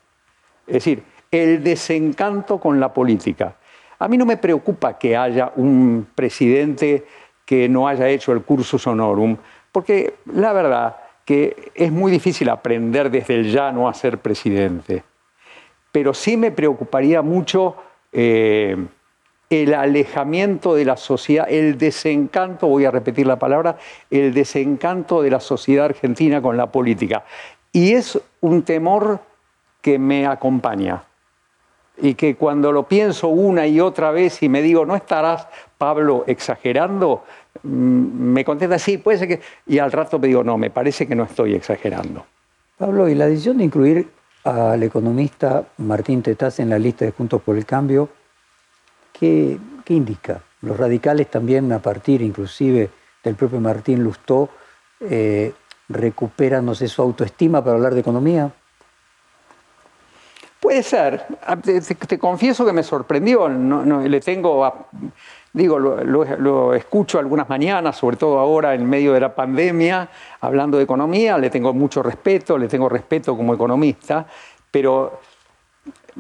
[0.66, 3.56] Es decir, el desencanto con la política.
[4.00, 7.06] A mí no me preocupa que haya un presidente
[7.46, 9.38] que no haya hecho el cursus honorum,
[9.72, 15.04] porque la verdad que es muy difícil aprender desde el llano a ser presidente.
[15.92, 17.76] Pero sí me preocuparía mucho
[18.12, 18.76] eh,
[19.50, 23.78] el alejamiento de la sociedad, el desencanto, voy a repetir la palabra,
[24.12, 27.24] el desencanto de la sociedad argentina con la política.
[27.72, 29.20] Y es un temor
[29.82, 31.04] que me acompaña
[32.02, 36.24] y que cuando lo pienso una y otra vez y me digo, ¿no estarás, Pablo,
[36.28, 37.24] exagerando?
[37.64, 39.42] Mm, me contesta, sí, puede ser que...
[39.68, 42.26] Y al rato me digo, no, me parece que no estoy exagerando.
[42.78, 44.10] Pablo, y la decisión de incluir
[44.44, 48.10] al economista Martín Tetaz en la lista de Juntos por el Cambio,
[49.20, 50.42] ¿qué, indica?
[50.62, 52.90] Los radicales también, a partir inclusive
[53.24, 54.50] del propio Martín Lustó,
[55.00, 55.54] eh,
[55.90, 58.52] recuperan, no sé, su autoestima para hablar de economía.
[60.60, 61.26] Puede ser.
[61.46, 63.48] Ah, te, confieso que me sorprendió.
[63.48, 64.88] No, le tengo,
[65.54, 70.10] digo, lo, escucho algunas mañanas, sobre todo ahora en medio de la pandemia,
[70.42, 71.38] hablando de economía.
[71.38, 74.28] Le tengo mucho respeto, le tengo respeto como economista,
[74.70, 75.22] pero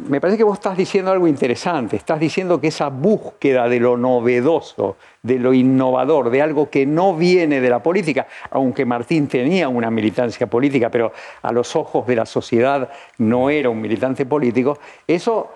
[0.07, 1.95] me parece que vos estás diciendo algo interesante.
[1.95, 7.15] Estás diciendo que esa búsqueda de lo novedoso, de lo innovador, de algo que no
[7.15, 12.15] viene de la política, aunque Martín tenía una militancia política, pero a los ojos de
[12.15, 15.51] la sociedad no era un militante político, eso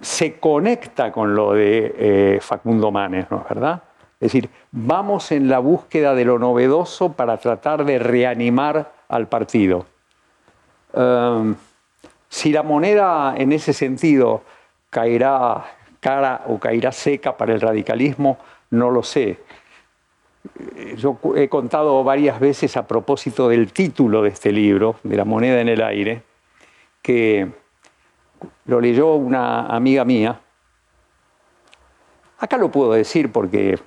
[0.00, 3.82] se conecta con lo de eh, Facundo Manes, ¿no es verdad?
[4.14, 9.86] Es decir, vamos en la búsqueda de lo novedoso para tratar de reanimar al partido.
[10.92, 11.54] Em,
[12.30, 14.42] si la moneda en ese sentido
[14.88, 18.38] caerá cara o caerá seca para el radicalismo,
[18.70, 19.40] no lo sé.
[20.96, 25.60] Yo he contado varias veces a propósito del título de este libro, de La moneda
[25.60, 26.22] en el aire,
[27.02, 27.50] que
[28.66, 30.40] lo leyó una amiga mía.
[32.38, 33.78] Acá lo puedo decir porque...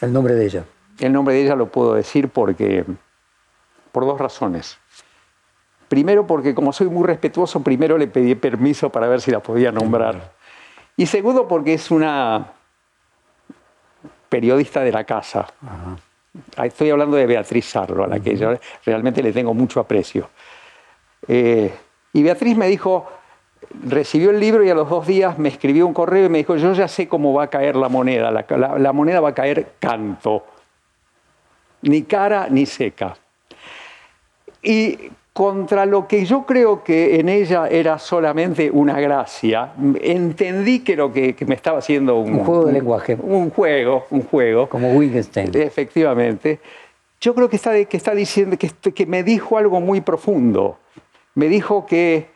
[0.00, 0.64] El nombre de ella.
[0.98, 2.84] El nombre de ella lo puedo decir porque...
[3.92, 4.81] por dos razones.
[5.92, 9.70] Primero porque como soy muy respetuoso, primero le pedí permiso para ver si la podía
[9.70, 10.32] nombrar.
[10.96, 12.46] Y segundo porque es una
[14.30, 15.46] periodista de la casa.
[16.62, 18.54] Estoy hablando de Beatriz Sarlo, a la que yo
[18.86, 20.30] realmente le tengo mucho aprecio.
[21.28, 21.70] Eh,
[22.14, 23.06] y Beatriz me dijo,
[23.84, 26.56] recibió el libro y a los dos días me escribió un correo y me dijo,
[26.56, 28.46] yo ya sé cómo va a caer la moneda, la,
[28.78, 30.46] la moneda va a caer canto,
[31.82, 33.14] ni cara ni seca.
[34.62, 40.94] Y contra lo que yo creo que en ella era solamente una gracia, entendí que
[40.94, 43.16] lo que, me estaba haciendo un, un juego de lenguaje.
[43.20, 44.68] Un, juego, un juego.
[44.68, 45.50] Como Wittgenstein.
[45.54, 46.60] Efectivamente.
[47.20, 50.78] Yo creo que está, que está diciendo, que, que me dijo algo muy profundo.
[51.34, 52.26] Me dijo que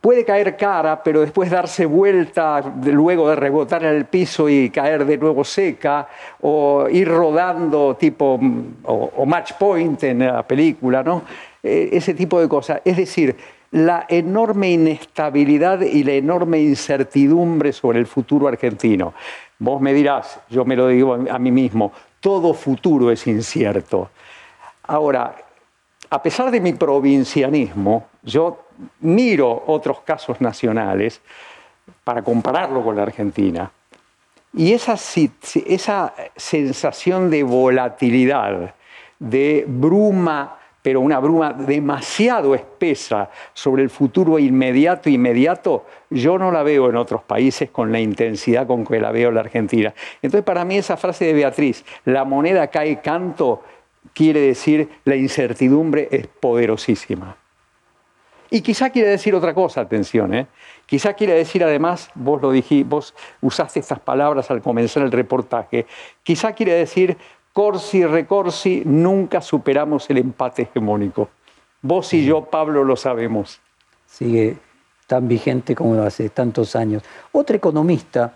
[0.00, 5.04] puede caer cara, pero después darse vuelta, luego de rebotar en el piso y caer
[5.04, 6.06] de nuevo seca,
[6.40, 8.38] o ir rodando tipo,
[8.84, 11.22] o, o match point en la película, ¿no?
[11.62, 12.80] Eh, ese tipo de cosas.
[12.84, 13.36] Es decir,
[13.72, 19.12] la enorme inestabilidad y la enorme incertidumbre sobre el futuro argentino.
[19.58, 24.10] Vos me dirás, yo me lo digo a mí mismo, todo futuro es incierto.
[24.84, 25.36] Ahora,
[26.08, 28.64] a pesar de mi provincianismo, yo
[29.00, 31.20] miro otros casos nacionales
[32.02, 33.70] para compararlo con la Argentina.
[34.54, 38.74] Y esa, esa sensación de volatilidad,
[39.18, 46.62] de bruma pero una bruma demasiado espesa sobre el futuro inmediato, inmediato, yo no la
[46.62, 49.94] veo en otros países con la intensidad con que la veo en la Argentina.
[50.22, 53.62] Entonces, para mí esa frase de Beatriz, la moneda cae canto,
[54.14, 57.36] quiere decir la incertidumbre es poderosísima.
[58.52, 60.48] Y quizá quiere decir otra cosa, atención, ¿eh?
[60.84, 65.86] quizá quiere decir además, vos lo dijiste, vos usaste estas palabras al comenzar el reportaje,
[66.24, 67.16] quizá quiere decir
[67.60, 71.28] Corsi, recorsi, nunca superamos el empate hegemónico.
[71.82, 73.60] Vos y yo, Pablo, lo sabemos.
[74.06, 74.56] Sigue
[75.06, 77.02] tan vigente como hace tantos años.
[77.32, 78.32] Otra economista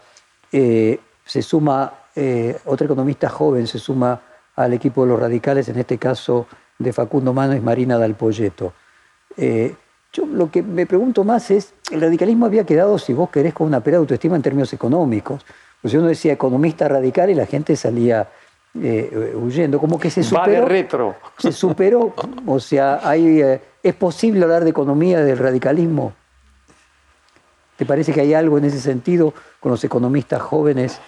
[0.52, 4.20] eh, se suma, eh, otra economista joven se suma
[4.56, 6.46] al equipo de los radicales, en este caso
[6.78, 8.74] de Facundo Mano, es Marina Dalpolleto.
[9.38, 9.74] Eh,
[10.12, 13.68] yo lo que me pregunto más es, el radicalismo había quedado, si vos querés, con
[13.68, 15.46] una pérdida de autoestima en términos económicos.
[15.80, 18.28] Pues uno decía economista radical y la gente salía
[18.82, 20.66] eh, huyendo, como que se superó.
[20.66, 21.14] retro.
[21.38, 22.12] Se superó,
[22.44, 26.12] o sea, hay, eh, ¿es posible hablar de economía del radicalismo?
[27.76, 31.00] ¿Te parece que hay algo en ese sentido con los economistas jóvenes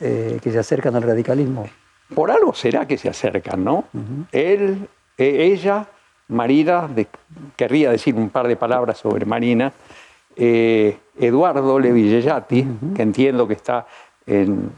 [0.00, 1.68] eh, que se acercan al radicalismo?
[2.12, 3.84] Por algo será que se acercan, ¿no?
[4.32, 5.86] Él, e, ella,
[6.28, 6.88] Marina,
[7.56, 9.72] querría decir un par de palabras sobre Marina,
[10.36, 12.66] Eduardo Levillellati,
[12.96, 13.86] que entiendo que está
[14.26, 14.72] en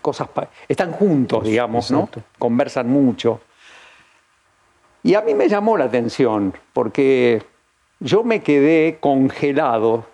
[0.00, 0.28] cosas,
[0.68, 2.08] están juntos, digamos, ¿no?
[2.38, 3.40] Conversan mucho.
[5.02, 7.42] Y a mí me llamó la atención, porque
[8.00, 10.04] yo me quedé congelado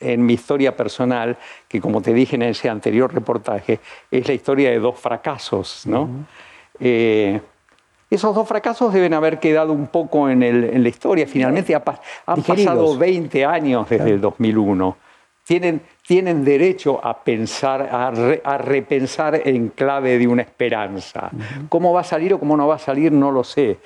[0.00, 1.36] en mi historia personal,
[1.66, 3.80] que como te dije en ese anterior reportaje,
[4.10, 6.08] es la historia de dos fracasos, ¿no?
[6.78, 7.40] Eh,
[8.10, 11.26] esos dos fracasos deben haber quedado un poco en, la historia.
[11.26, 14.96] Finalmente han pasado 20 años desde el 2001.
[15.48, 21.30] Tienen, tienen derecho a pensar, a, repensar en clave de una esperanza.
[21.70, 23.10] ¿Cómo va a salir o cómo no va a salir?
[23.12, 23.78] No lo sé.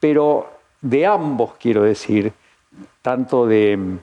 [0.00, 0.50] Pero
[0.80, 2.32] de ambos, quiero decir,
[3.02, 3.98] tanto de,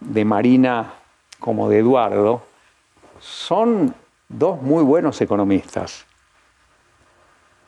[0.00, 0.94] de Marina
[1.38, 2.40] como de Eduardo,
[3.20, 3.94] son
[4.26, 6.06] dos muy buenos economistas.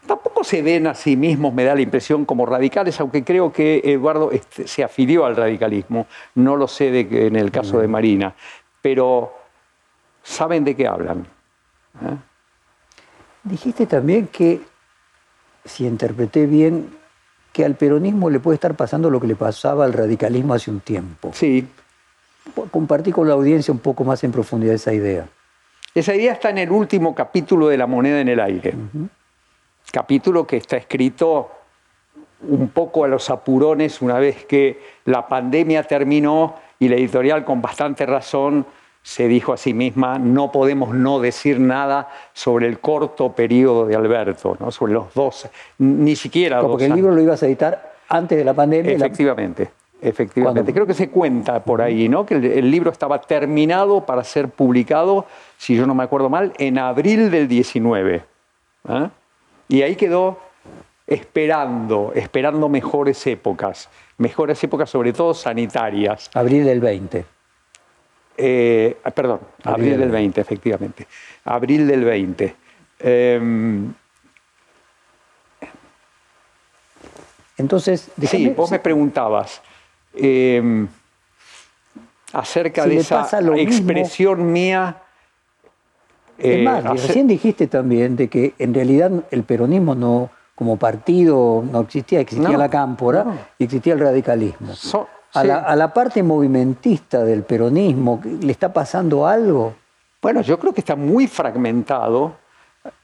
[0.06, 3.82] Tampoco se ven a sí mismos, me da la impresión, como radicales, aunque creo que
[3.84, 8.34] Eduardo este, se afilió al radicalismo, no lo sé de, en el caso de Marina,
[8.82, 9.34] pero
[10.22, 11.26] saben de qué hablan.
[12.02, 12.16] ¿eh?
[13.42, 14.60] Dijiste también que,
[15.64, 16.96] si interpreté bien,
[17.52, 20.80] que al peronismo le puede estar pasando lo que le pasaba al radicalismo hace un
[20.80, 21.30] tiempo.
[21.34, 21.66] Sí.
[22.70, 25.28] Compartí con la audiencia un poco más en profundidad esa idea.
[25.94, 28.74] Esa idea está en el último capítulo de La moneda en el aire.
[29.92, 31.50] Capítulo que está escrito
[32.42, 37.62] un poco a los apurones una vez que la pandemia terminó y la editorial con
[37.62, 38.66] bastante razón
[39.02, 43.96] se dijo a sí misma, no podemos no decir nada sobre el corto periodo de
[43.96, 44.70] Alberto, ¿no?
[44.70, 48.52] sobre los dos, ni siquiera Porque el libro lo ibas a editar antes de la
[48.52, 48.92] pandemia.
[48.92, 49.70] Efectivamente,
[50.02, 50.72] efectivamente.
[50.72, 52.26] Creo que se cuenta por ahí, ¿no?
[52.26, 55.26] que el, libro estaba terminado para ser publicado,
[55.56, 58.22] si yo no me acuerdo mal, en abril del 19.
[58.86, 59.10] ¿ah?
[59.68, 60.38] Y ahí quedó
[61.06, 63.88] esperando, esperando mejores épocas,
[64.20, 66.30] mejores épocas sobre todo sanitarias.
[66.34, 67.24] Abril del 20.
[68.36, 71.06] Eh, ah, perdón, abril, del 20, efectivamente.
[71.44, 72.54] Abril del 20.
[73.00, 73.92] Em,
[77.60, 79.60] Entonces, sí, vos me preguntabas
[80.14, 80.88] em,
[82.32, 84.96] acerca de esa expresión mía.
[86.38, 91.64] es más, eh, recién dijiste también de que en realidad el peronismo no, como partido
[91.72, 93.24] no existía, existía la cámpora
[93.58, 94.74] y existía el radicalismo.
[95.32, 99.72] A, la, parte movimentista del peronismo, ¿le está pasando algo?
[100.20, 102.34] Bueno, yo creo que está muy fragmentado.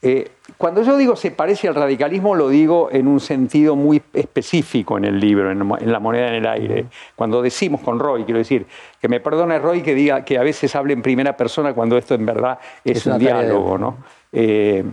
[0.02, 4.98] Eh, cuando yo digo se parece al radicalismo, lo digo en un sentido muy específico
[4.98, 6.86] en el libro, en, La moneda en el aire.
[7.14, 8.66] Cuando decimos con Roy, quiero decir,
[9.00, 12.14] que me perdone Roy que diga que a veces hable en primera persona cuando esto
[12.14, 13.96] en verdad es, un diálogo, ¿no?
[14.30, 14.84] Eh,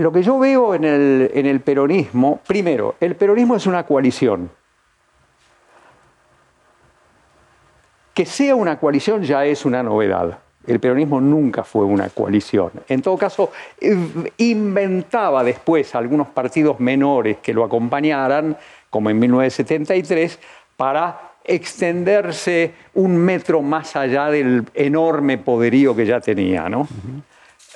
[0.00, 4.50] lo que yo veo en el peronismo, primero, el peronismo es una coalición.
[8.14, 10.38] Que sea una coalición ya es una novedad.
[10.66, 12.70] El peronismo nunca fue una coalición.
[12.88, 13.50] En todo caso,
[14.36, 18.56] inventaba después algunos partidos menores que lo acompañaran,
[18.90, 20.38] como en 1973,
[20.76, 26.66] para extenderse un metro más allá del enorme poderío que ya tenía.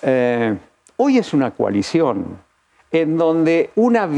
[0.03, 0.55] Eh,
[0.97, 2.39] hoy es una coalición
[2.91, 4.09] en donde una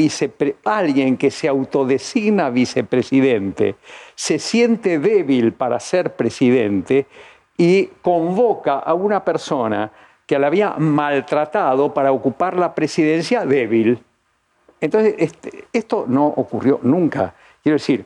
[0.64, 3.77] alguien que se autodesigna vicepresidente
[4.14, 7.07] se siente débil para ser presidente
[7.57, 9.91] y convoca a una persona
[10.27, 13.99] que la había maltratado para ocupar la presidencia débil.
[14.81, 17.35] Entonces, este, esto no ocurrió nunca.
[17.62, 18.05] Quiero decir,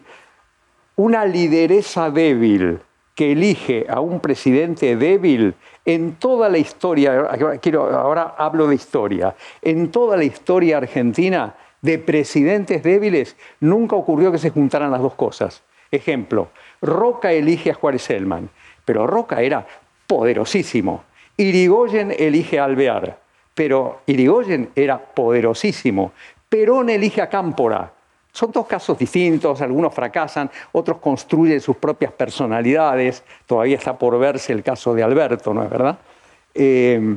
[0.95, 2.81] una lideresa débil
[3.16, 5.55] que elige a un presidente débil
[5.85, 7.28] en toda la historia,
[7.61, 14.31] quiero, ahora hablo de historia, en toda la historia argentina de presidentes débiles nunca ocurrió
[14.31, 15.62] que se juntaran las dos cosas.
[15.91, 16.49] Ejemplo,
[16.81, 18.51] Roca elige a Juárez Selman,
[18.85, 19.66] pero Roca era
[20.07, 21.05] poderosísimo.
[21.37, 23.18] Irigoyen elige a Alvear,
[23.55, 26.12] pero Irigoyen era poderosísimo.
[26.49, 27.93] Perón elige a Cámpora,
[28.33, 34.53] son dos casos distintos, algunos fracasan, otros construyen sus propias personalidades, todavía está por verse
[34.53, 35.99] el caso de Alberto, ¿no es verdad?
[36.55, 37.16] Eh,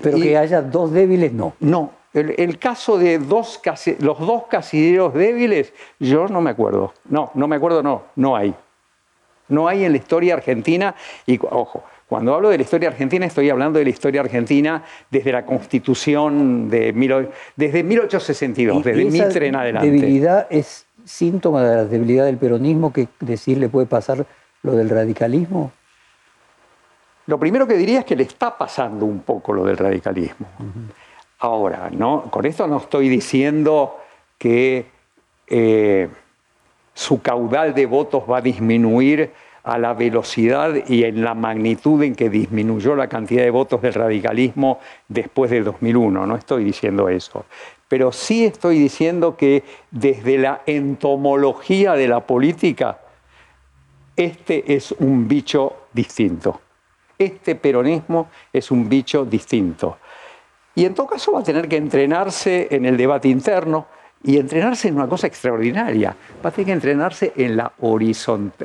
[0.00, 1.54] Pero que haya dos débiles, no.
[1.60, 3.60] No, el, caso de dos,
[3.98, 6.94] los dos casilleros débiles, yo no me acuerdo.
[7.06, 8.54] No, no me acuerdo, no, no hay.
[9.48, 10.94] No hay en la historia argentina,
[11.26, 15.32] y ojo, cuando hablo de la historia argentina, estoy hablando de la historia argentina desde
[15.32, 16.92] la constitución de
[17.56, 19.90] desde 1862, desde Mitre en adelante.
[19.90, 24.26] ¿Debilidad es síntoma de la debilidad del peronismo que decir le puede pasar
[24.62, 25.72] lo del radicalismo?
[27.26, 30.46] Lo primero que diría es que le está pasando un poco lo del radicalismo.
[31.38, 32.24] Ahora, ¿no?
[32.30, 33.98] con esto no estoy diciendo
[34.36, 34.86] que
[35.46, 36.08] eh,
[36.92, 39.32] su caudal de votos va a disminuir
[39.64, 43.94] a la velocidad y en la magnitud en que disminuyó la cantidad de votos del
[43.94, 46.26] radicalismo después del 2001.
[46.26, 47.46] No estoy diciendo eso.
[47.88, 53.00] Pero sí estoy diciendo que desde la entomología de la política,
[54.16, 56.60] este es un bicho distinto.
[57.18, 59.96] Este peronismo es un bicho distinto.
[60.74, 63.86] Y en todo caso va a tener que entrenarse en el debate interno
[64.24, 66.16] y entrenarse en una cosa extraordinaria.
[66.44, 67.72] Va a tener que entrenarse en, la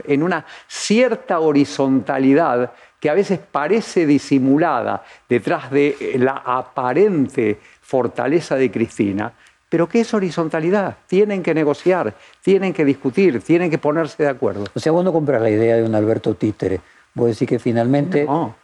[0.06, 8.72] en una cierta horizontalidad que a veces parece disimulada detrás de la aparente fortaleza de
[8.72, 9.34] Cristina,
[9.68, 10.98] pero ¿qué es horizontalidad?
[11.08, 14.66] Tienen que negociar, tienen que discutir, tienen que ponerse de acuerdo.
[14.74, 16.80] O sea, vos no compras la idea de un Alberto Títere.
[17.14, 18.26] Vos decís que finalmente...
[18.26, 18.56] No,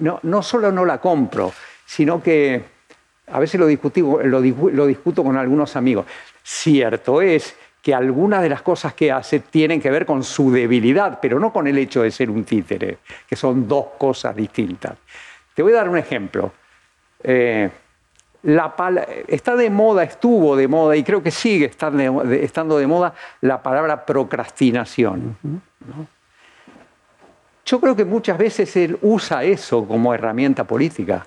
[0.00, 1.52] no, no solo no la compro,
[1.86, 2.64] sino que
[3.28, 6.06] a veces lo, lo, lo discuto con algunos amigos.
[6.42, 11.18] Cierto es que algunas de las cosas que hace tienen que ver con su debilidad,
[11.20, 14.96] pero no con el hecho de ser un títere, que son dos cosas distintas.
[15.54, 16.52] Te voy a dar un ejemplo.
[17.22, 17.68] Eh,
[18.44, 18.74] la
[19.28, 24.04] está de moda, estuvo de moda y creo que sigue estando de, moda la palabra
[24.04, 25.36] procrastinación.
[27.64, 31.26] Yo creo que muchas veces él usa eso como herramienta política.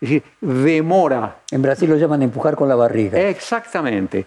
[0.00, 1.36] Es decir, demora.
[1.50, 3.18] En Brasil lo llaman empujar con la barriga.
[3.18, 4.26] Exactamente,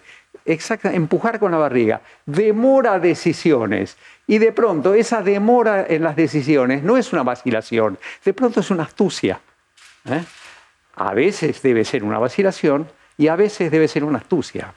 [0.52, 2.00] exacta, empujar con la barriga.
[2.26, 3.96] Demora decisiones.
[4.26, 8.70] Y de pronto esa demora en las decisiones no es una vacilación, de pronto es
[8.70, 9.40] una astucia.
[10.06, 10.22] ¿eh?
[10.96, 14.72] A veces debe ser una vacilación y a veces debe ser una astucia.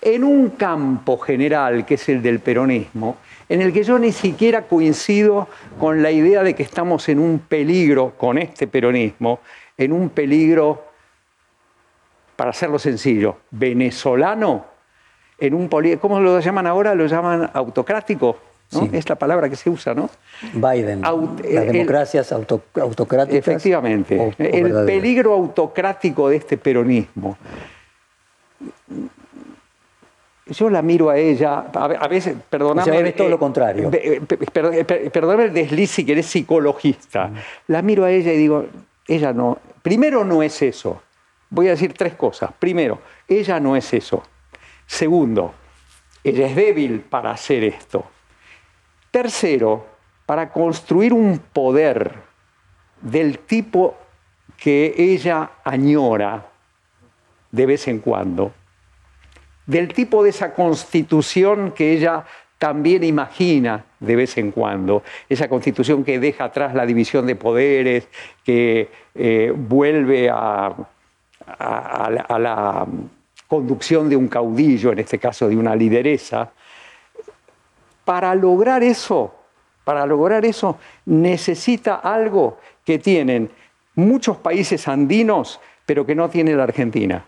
[0.00, 3.18] En un campo general, que es el del peronismo,
[3.48, 7.40] en el que yo ni siquiera coincido con la idea de que estamos en un
[7.40, 9.40] peligro con este peronismo,
[9.76, 10.84] en un peligro,
[12.36, 14.77] para hacerlo sencillo, venezolano,
[15.38, 15.68] en un
[16.00, 16.94] ¿cómo lo llaman ahora?
[16.94, 18.36] Lo llaman autocrático.
[18.92, 20.10] Es la palabra que se usa, ¿no?
[20.52, 21.00] Biden.
[21.00, 23.38] Las democracias autocráticas.
[23.38, 24.34] Efectivamente.
[24.38, 27.38] el peligro autocrático de este peronismo.
[30.50, 33.08] Yo la miro a ella, a veces, perdóname.
[33.08, 33.90] es todo lo contrario.
[33.90, 37.30] Perdóname el desliz si querés psicologista.
[37.66, 38.66] La miro a ella y digo,
[39.06, 39.58] ella no.
[39.82, 41.02] Primero, no es eso.
[41.50, 42.50] Voy a decir tres cosas.
[42.58, 44.22] Primero, ella no es eso.
[44.88, 45.54] Segundo,
[46.24, 48.06] ella es débil para hacer esto.
[49.10, 49.86] Tercero,
[50.24, 52.14] para construir un poder
[53.02, 53.96] del tipo
[54.56, 56.46] que ella añora
[57.52, 58.52] de vez en cuando,
[59.66, 62.24] del tipo de esa constitución que ella
[62.56, 68.08] también imagina de vez en cuando, esa constitución que deja atrás la división de poderes,
[68.42, 70.74] que eh, vuelve a,
[71.46, 72.86] a la
[73.48, 76.52] conducción de un caudillo, en este caso de una lideresa,
[78.04, 79.34] para lograr eso,
[79.84, 83.50] para lograr eso, necesita algo que tienen
[83.94, 87.24] muchos países andinos, pero que no tiene la Argentina.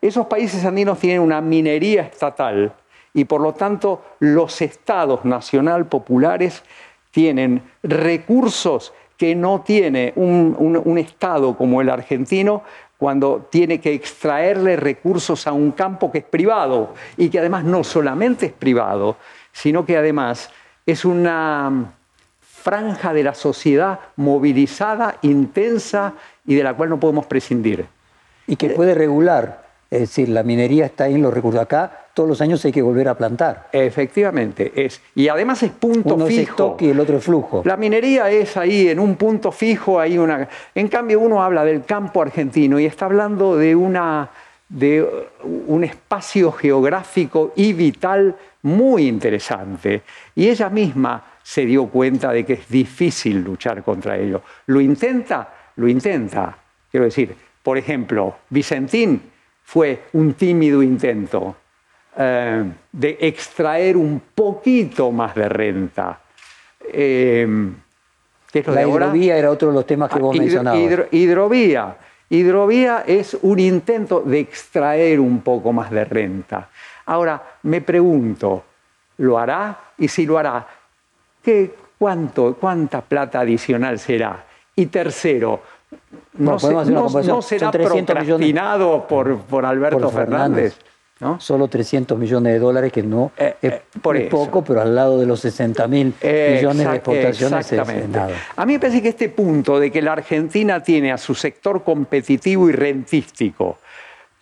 [0.00, 2.74] Esos países andinos tienen una minería estatal
[3.14, 6.62] y por lo tanto los estados nacional populares
[7.10, 12.62] tienen recursos que no tiene un, un, estado como el argentino
[13.04, 17.84] cuando tiene que extraerle recursos a un campo que es privado y que además no
[17.84, 19.18] solamente es privado,
[19.52, 20.48] sino que además
[20.86, 21.92] es una
[22.40, 26.14] franja de la sociedad movilizada, intensa
[26.46, 27.84] y de la cual no podemos prescindir.
[28.46, 31.60] Y que puede regular, es decir, la minería está ahí en los recursos.
[31.60, 33.68] Acá todos los años hay que volver a plantar.
[33.72, 35.00] Efectivamente, es.
[35.14, 36.42] Y además es punto uno fijo.
[36.42, 37.62] Es stock y el otro es flujo.
[37.64, 40.48] La minería es ahí en un punto fijo, hay una.
[40.74, 44.30] En cambio, uno habla del campo argentino y está hablando de una
[44.68, 45.06] de
[45.44, 50.02] un espacio geográfico y vital muy interesante.
[50.34, 54.42] Y ella misma se dio cuenta de que es difícil luchar contra ello.
[54.66, 55.52] ¿Lo intenta?
[55.76, 56.56] Lo intenta.
[56.90, 59.33] Quiero decir, por ejemplo, Vicentín
[59.64, 61.56] fue un tímido intento
[62.16, 66.20] eh, de extraer un poquito más de renta.
[66.92, 67.46] Eh,
[68.66, 71.08] la hidrovía era otro de los temas que vos ah, mencionabas.
[71.10, 71.96] hidrovía.
[72.30, 76.68] Hidrovía es un intento de extraer un poco más de renta.
[77.06, 78.64] Ahora, me pregunto,
[79.18, 79.78] ¿lo hará?
[79.98, 80.66] Y si lo hará,
[81.42, 84.44] ¿qué, cuánto, ¿cuánta plata adicional será?
[84.76, 85.62] Y tercero,
[86.34, 86.58] no,
[87.42, 90.76] será procrastinado por, por Alberto Fernández.
[91.38, 95.24] Solo 300 millones de dólares, que no eh, es eh, poco, pero al lado de
[95.24, 98.34] los 60 mil millones de exportaciones es nada.
[98.56, 101.82] A mí me parece que este punto de que la Argentina tiene a su sector
[101.82, 103.78] competitivo y rentístico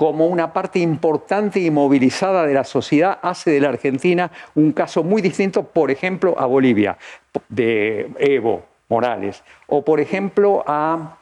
[0.03, 5.05] como una parte importante y movilizada de la sociedad, hace de la Argentina un caso
[5.05, 6.99] muy distinto, por ejemplo, a Bolivia,
[7.49, 11.19] de Evo Morales, o por ejemplo a...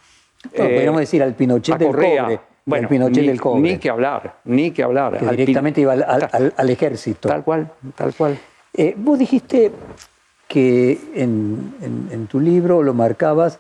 [0.49, 2.41] podríamos decir al Pinochet del cobre.
[2.65, 3.61] Bueno, Pinochet ni, del cobre.
[3.63, 5.37] Ni que hablar, ni que hablar.
[5.37, 7.29] directamente iba al, ejército.
[7.29, 8.39] Tal cual, tal cual.
[8.75, 9.73] Eh, vos dijiste
[10.47, 13.59] que en, tu libro lo marcabas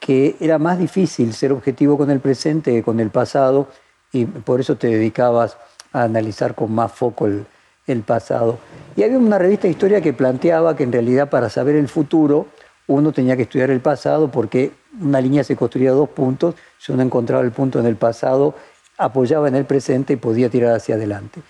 [0.00, 3.68] que era más difícil ser objetivo con el presente que con el pasado
[4.12, 5.56] y por eso te dedicabas
[5.92, 7.46] a analizar con más foco el,
[7.86, 8.58] el pasado.
[8.94, 12.46] Y había una revista de historia que planteaba que en realidad para saber el futuro
[12.86, 16.92] uno tenía que estudiar el pasado porque una línea se construía a dos puntos, si
[16.92, 18.54] uno encontraba el punto en el pasado,
[18.98, 21.40] apoyaba en el presente y podía tirar hacia adelante.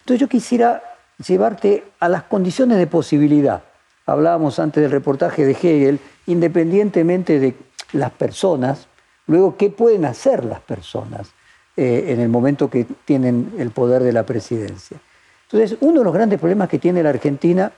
[0.00, 0.82] Entonces yo quisiera
[1.24, 3.62] llevarte a las condiciones de posibilidad.
[4.06, 7.54] Hablábamos antes del reportaje de Hegel, independientemente de
[7.92, 8.88] las personas,
[9.26, 11.30] luego qué pueden hacer las personas
[11.76, 14.98] eh, en el momento que tienen el poder de la presidencia.
[15.50, 17.70] Entonces, uno de los grandes problemas que tiene la Argentina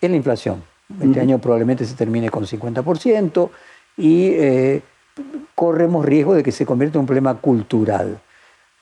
[0.00, 0.62] es la inflación.
[1.02, 3.50] Este año probablemente se termine con 50%
[3.96, 4.82] y eh,
[5.54, 8.18] corremos riesgo de que se convierta en un problema cultural.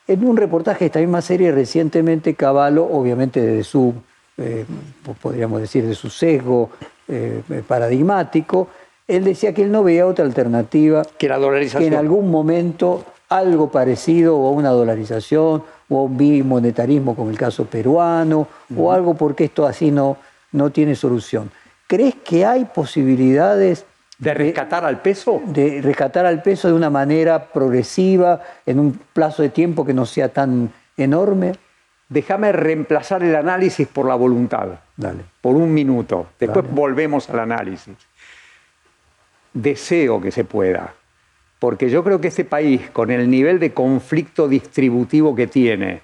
[0.06, 3.94] En un reportaje de esta misma serie recientemente, Caballo, obviamente de su,
[4.36, 4.66] eh,
[5.22, 6.70] podríamos decir, de su sesgo
[7.08, 8.68] eh, paradigmático,
[9.06, 11.82] él decía que él no veía otra alternativa que la dolarización.
[11.82, 17.64] Que en algún momento algo parecido o una dolarización o un bimonetarismo como el caso
[17.66, 18.46] peruano
[18.76, 20.16] o algo porque esto así no,
[20.52, 21.50] no tiene solución.
[21.86, 23.84] ¿Crees que hay posibilidades
[24.18, 25.42] ¿De rescatar al peso?
[25.44, 30.06] De rescatar al peso de una manera progresiva, en un plazo de tiempo que no
[30.06, 31.52] sea tan enorme.
[32.08, 34.68] Déjame reemplazar el análisis por la voluntad.
[34.96, 35.24] Dale.
[35.40, 36.28] Por un minuto.
[36.38, 37.96] Después volvemos al análisis.
[39.52, 40.94] Deseo que se pueda.
[41.58, 46.02] Porque yo creo que este país, con el nivel de conflicto distributivo que tiene,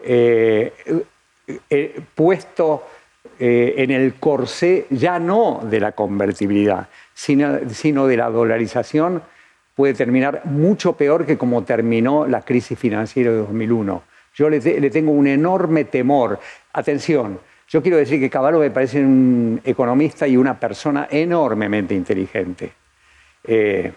[0.00, 0.72] eh,
[1.68, 2.84] eh, puesto
[3.38, 9.22] eh, en el corsé ya no de la convertibilidad, sino, de la dolarización,
[9.74, 14.02] puede terminar mucho peor que como terminó la crisis financiera de 2001.
[14.34, 14.60] Yo le,
[14.90, 16.38] tengo un enorme temor.
[16.72, 17.38] Atención,
[17.68, 22.72] yo quiero decir que Caballo me parece un economista y una persona enormemente inteligente.
[23.44, 23.92] Eh,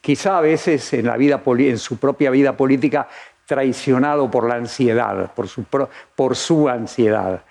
[0.00, 3.08] quizá a veces en, su propia vida política
[3.46, 7.42] traicionado por la ansiedad, por su ansiedad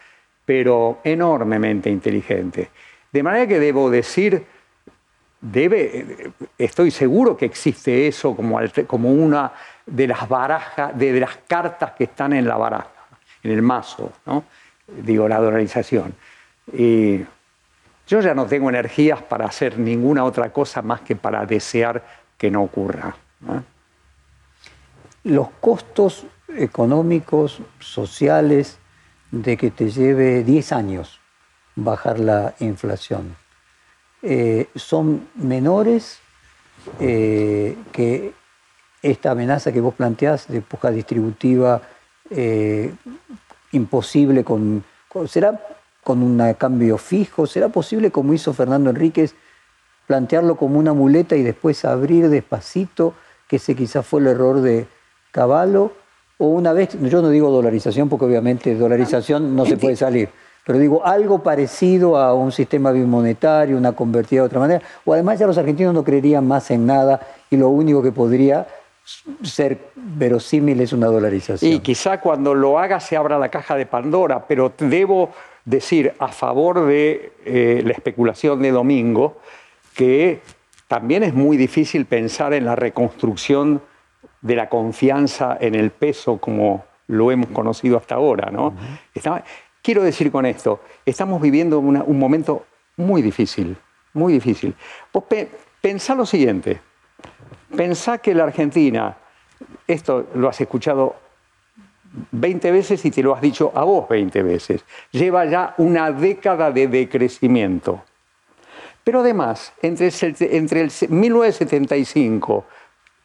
[0.47, 2.69] pero enormemente inteligente.
[3.11, 4.45] De manera que debo decir,
[5.41, 9.51] debe, estoy seguro que existe eso como, como una
[9.85, 12.89] de las barajas, de, las cartas que están en la baraja,
[13.43, 14.43] en el mazo, ¿no?
[14.87, 16.13] digo, la dolarización.
[16.73, 17.19] Y
[18.07, 22.03] yo ya no tengo energías para hacer ninguna otra cosa más que para desear
[22.37, 23.15] que no ocurra.
[25.23, 26.25] Los costos
[26.55, 28.79] económicos, sociales,
[29.31, 31.19] de que te lleve 10 años
[31.75, 33.35] bajar la inflación.
[34.21, 36.19] Eh, son menores
[36.99, 38.33] eh, que
[39.01, 41.81] esta amenaza que vos planteás de puja distributiva
[42.29, 42.93] eh,
[43.71, 44.83] imposible con,
[45.27, 45.61] ¿Será
[46.03, 47.47] con un cambio fijo?
[47.47, 49.35] ¿Será posible, como hizo Fernando Enríquez,
[50.07, 53.13] plantearlo como una muleta y después abrir despacito,
[53.47, 54.87] que ese quizás fue el error de
[55.31, 55.91] Caballo?
[56.37, 60.29] o una vez, yo no digo dolarización porque obviamente dolarización no se puede salir,
[60.67, 65.39] pero digo algo parecido a un sistema bimonetario, una convertida de otra manera, o además
[65.39, 68.67] ya los argentinos no creerían más en nada y lo único que podría
[69.43, 71.71] ser verosímil es una dolarización.
[71.71, 75.29] Y quizá cuando lo haga se abra la caja de Pandora, pero debo
[75.63, 79.37] decir a favor de eh, la especulación de Domingo
[79.95, 80.41] que
[80.89, 83.81] también es muy difícil pensar en la reconstrucción
[84.41, 88.51] de la confianza en el peso como lo hemos conocido hasta ahora.
[88.51, 88.73] ¿no?
[89.87, 92.65] Quiero decir con esto, estamos viviendo un momento
[92.97, 93.77] muy difícil,
[94.11, 94.75] muy difícil.
[95.13, 95.23] Vos
[95.79, 96.81] pensá lo siguiente,
[97.73, 99.15] pensá que la Argentina,
[99.87, 101.15] esto lo has escuchado
[102.31, 106.69] 20 veces y te lo has dicho a vos 20 veces, lleva ya una década
[106.69, 108.03] de decrecimiento.
[109.05, 110.11] Pero además, entre
[110.51, 112.65] entre el 1975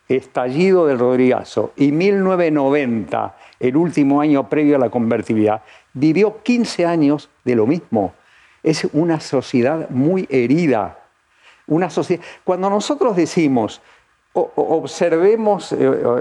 [0.08, 5.62] estallido del Rodrigazo y 1990, el último año previo a la convertibilidad,
[5.92, 8.14] vivió 15 años de lo mismo.
[8.62, 10.98] Es una sociedad muy herida.
[11.66, 12.22] Una sociedad...
[12.44, 13.80] Cuando nosotros decimos,
[14.32, 15.78] observemos, eh,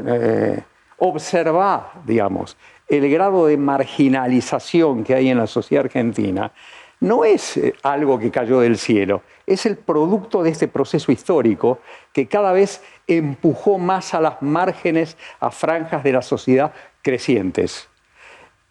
[0.07, 0.63] eh,
[0.97, 2.57] observar, digamos,
[2.87, 6.51] el grado de marginalización que hay en la sociedad argentina,
[6.99, 11.79] no es eh, algo que cayó del cielo, es el producto de este proceso histórico
[12.13, 17.89] que cada vez empujó más a las márgenes, a franjas de la sociedad crecientes.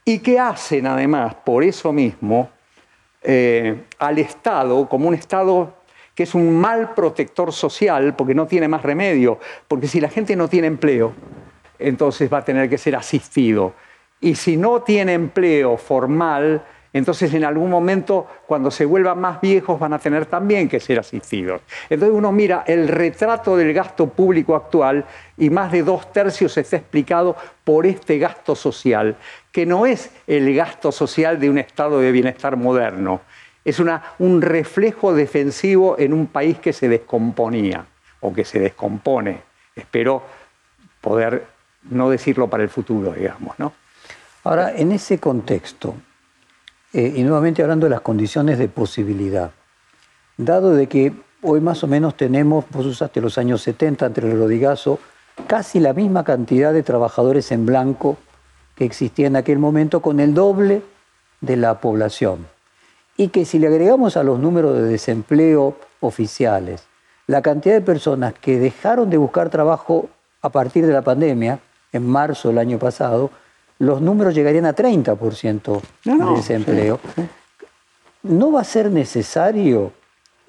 [0.04, 2.50] Y que hacen además, por eso mismo,
[3.22, 5.74] eh, al Estado como un Estado
[6.14, 9.38] que es un mal protector social porque no tiene más remedio,
[9.68, 11.14] porque si la gente no tiene empleo,
[11.78, 13.74] entonces va a tener que ser asistido.
[14.20, 16.62] Y si no tiene empleo formal,
[16.92, 20.98] Entonces, en algún momento, cuando se vuelvan más viejos, van a tener también que ser
[20.98, 21.60] asistidos.
[21.88, 25.04] Entonces, uno mira el retrato del gasto público actual
[25.38, 29.16] y más de dos tercios está explicado por este gasto social,
[29.52, 33.20] que no es el gasto social de un estado de bienestar moderno,
[33.64, 37.84] es un reflejo defensivo en un país que se descomponía
[38.20, 39.42] o que se descompone.
[39.76, 40.22] Espero
[41.00, 41.46] poder
[41.90, 43.58] no decirlo para el futuro, digamos.
[43.58, 43.72] ¿no?
[44.44, 45.94] Ahora, en ese contexto,
[46.92, 49.52] eh, y nuevamente hablando de las condiciones de posibilidad,
[50.36, 51.12] dado de que
[51.42, 54.98] hoy más o menos tenemos, vos usaste los años 70 entre el Rodigazo,
[55.46, 58.18] casi la misma cantidad de trabajadores en blanco
[58.74, 60.82] que existía en aquel momento, con el doble
[61.40, 62.46] de la población.
[63.16, 66.84] Y que si le agregamos a los números de desempleo oficiales,
[67.26, 70.08] la cantidad de personas que dejaron de buscar trabajo
[70.42, 71.60] a partir de la pandemia,
[71.92, 73.30] en marzo del año pasado,
[73.80, 77.00] los números llegarían a 30% de desempleo.
[78.22, 79.92] ¿No va a ser necesario,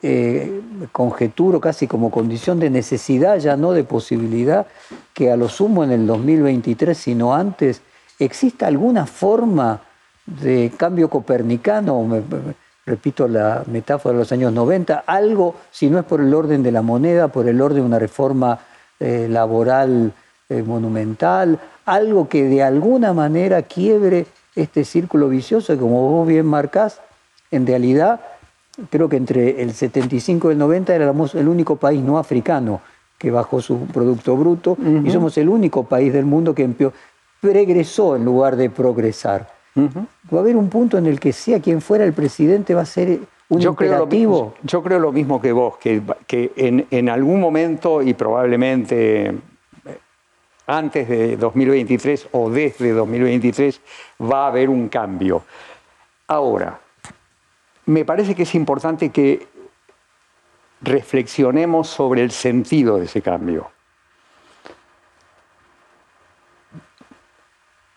[0.02, 0.62] eh,
[0.92, 4.68] conjeturo casi como condición de necesidad, ya no de posibilidad,
[5.14, 7.82] que a lo sumo en el 2023, sino antes,
[8.20, 9.82] exista alguna forma
[10.26, 12.06] de cambio copernicano?
[12.86, 16.74] repito la metáfora de los años 90, algo, si no es por el orden de
[16.74, 18.60] la moneda, por el orden de una reforma
[19.00, 20.12] eh, laboral
[20.50, 24.26] eh, monumental, algo que de alguna manera quiebre
[24.56, 27.02] este círculo vicioso que como vos bien marcás,
[27.52, 28.22] en realidad
[28.90, 32.82] creo que entre el 75 y el 90 éramos el único país no africano
[33.18, 36.68] que bajó su Producto Bruto y somos el único país del mundo que
[37.40, 39.48] progresó en lugar de progresar.
[39.78, 42.86] Va a haber un punto en el que sea quien fuera el presidente va a
[42.86, 43.20] ser
[43.50, 44.54] un yo imperativo.
[44.54, 48.16] Creo lo, yo creo lo mismo que vos, que, que en, en, algún momento y
[48.16, 49.36] probablemente
[50.68, 53.82] antes de 2023 o desde 2023
[54.22, 55.43] va a haber un cambio.
[56.28, 56.80] Ahora,
[57.86, 59.47] me parece que es importante que
[60.82, 63.72] reflexionemos sobre el sentido de ese cambio.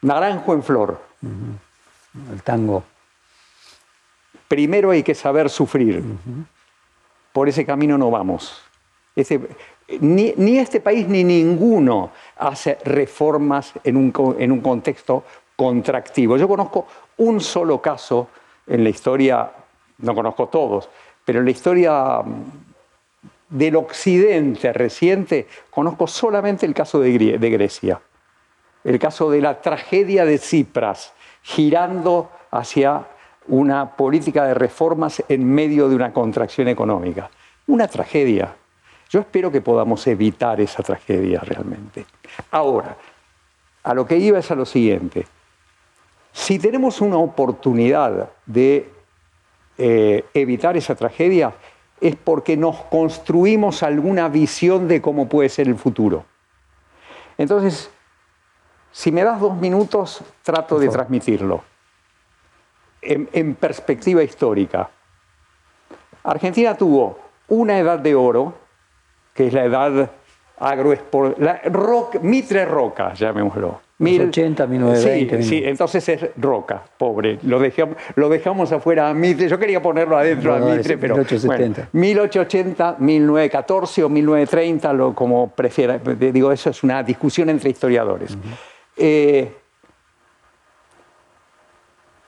[0.02, 1.00] Naranjo en flor.
[2.30, 2.84] El tango.
[4.48, 6.02] Primero hay que saber sufrir.
[7.32, 8.62] Por ese camino no vamos.
[10.00, 15.24] Ni, este país ni ninguno hace reformas en un, en un contexto
[15.56, 16.36] contractivo.
[16.36, 16.86] Yo conozco
[17.18, 18.28] un solo caso
[18.66, 19.50] en la historia,
[19.98, 20.88] no conozco todos,
[21.24, 22.42] pero en la historia mm,
[23.50, 28.00] del occidente reciente, conozco solamente el caso de, Grecia,
[28.82, 31.12] el caso de la tragedia de Cipras,
[31.42, 33.06] girando hacia
[33.46, 37.30] una política de reformas en medio de una contracción económica.
[37.66, 38.56] Una tragedia.
[39.14, 42.04] Yo espero que podamos evitar esa tragedia realmente.
[42.50, 42.96] Ahora,
[43.84, 45.24] a lo que iba es a lo siguiente.
[46.32, 48.90] Si tenemos una oportunidad de
[49.78, 51.54] eh, evitar esa tragedia,
[52.00, 56.24] es porque nos construimos alguna visión de cómo puede ser el futuro.
[57.38, 57.92] Entonces,
[58.90, 61.62] si me das dos minutos, trato de transmitirlo.
[63.00, 64.90] en perspectiva histórica,
[66.24, 68.63] Argentina tuvo una edad de oro,
[69.34, 70.10] que es la edad
[70.58, 71.38] agroesport...
[71.38, 71.60] La
[72.22, 73.80] Mitre Roca, llamémoslo.
[73.98, 75.42] 1080, 1920.
[75.42, 77.38] Sí, sí, entonces es Roca, pobre.
[77.42, 79.48] Lo dejamos, lo dejamos afuera a Mitre.
[79.48, 81.14] Yo quería ponerlo adentro a Mitre, pero.
[81.16, 81.88] 1870.
[81.92, 85.98] 1880, 1914 o 1930, lo, como prefiera.
[85.98, 88.36] Digo, eso es una discusión entre historiadores.
[88.96, 89.52] Eh,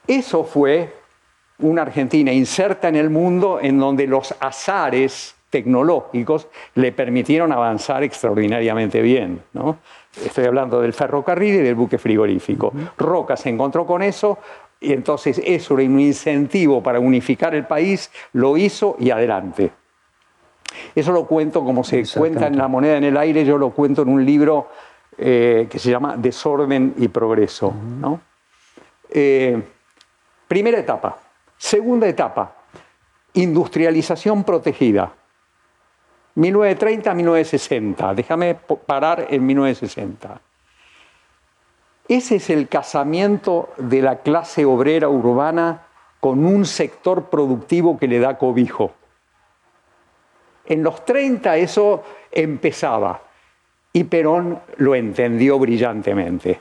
[0.06, 0.92] eso fue
[1.58, 9.00] una Argentina inserta en el mundo en donde los azares tecnológicos le permitieron avanzar extraordinariamente
[9.00, 9.42] bien.
[9.52, 9.78] ¿no?
[10.24, 12.72] Estoy hablando del ferrocarril y del buque frigorífico.
[12.98, 14.38] Roca se encontró con eso
[14.80, 19.70] y entonces eso era un incentivo para unificar el país, lo hizo y adelante.
[20.94, 24.02] Eso lo cuento como se cuenta en La moneda en el aire, yo lo cuento
[24.02, 24.68] en un libro
[25.16, 27.72] eh, que se llama Desorden y Progreso.
[27.72, 28.20] ¿no?
[29.08, 29.62] Eh,
[30.48, 31.18] primera etapa.
[31.56, 32.54] Segunda etapa,
[33.32, 35.12] industrialización protegida.
[36.36, 38.14] 1930 a 1960.
[38.14, 40.40] Déjame parar en 1960.
[42.08, 45.82] Ese es el casamiento de la clase obrera urbana
[46.20, 48.92] con un sector productivo que le da cobijo.
[50.66, 53.22] En los 30 eso empezaba
[53.92, 56.60] y Perón lo entendió brillantemente.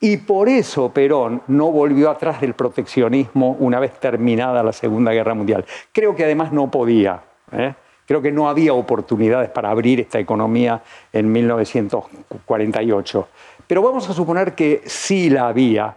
[0.00, 5.34] Y por eso Perón no volvió atrás del proteccionismo una vez terminada la Segunda Guerra
[5.34, 5.64] Mundial.
[5.92, 7.22] Creo que además no podía.
[7.52, 7.74] ¿eh?
[8.06, 10.82] Creo que no había oportunidades para abrir esta economía
[11.12, 13.28] en 1948.
[13.66, 15.96] Pero vamos a suponer que sí la había.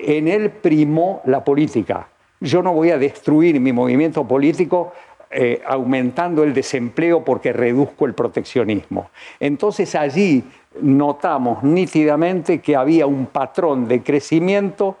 [0.00, 2.08] en él primó la política.
[2.40, 4.92] Yo no voy a destruir mi movimiento político
[5.30, 9.10] eh, aumentando el desempleo porque reduzco el proteccionismo.
[9.38, 10.42] Entonces allí
[10.80, 14.96] notamos nítidamente que había un patrón de crecimiento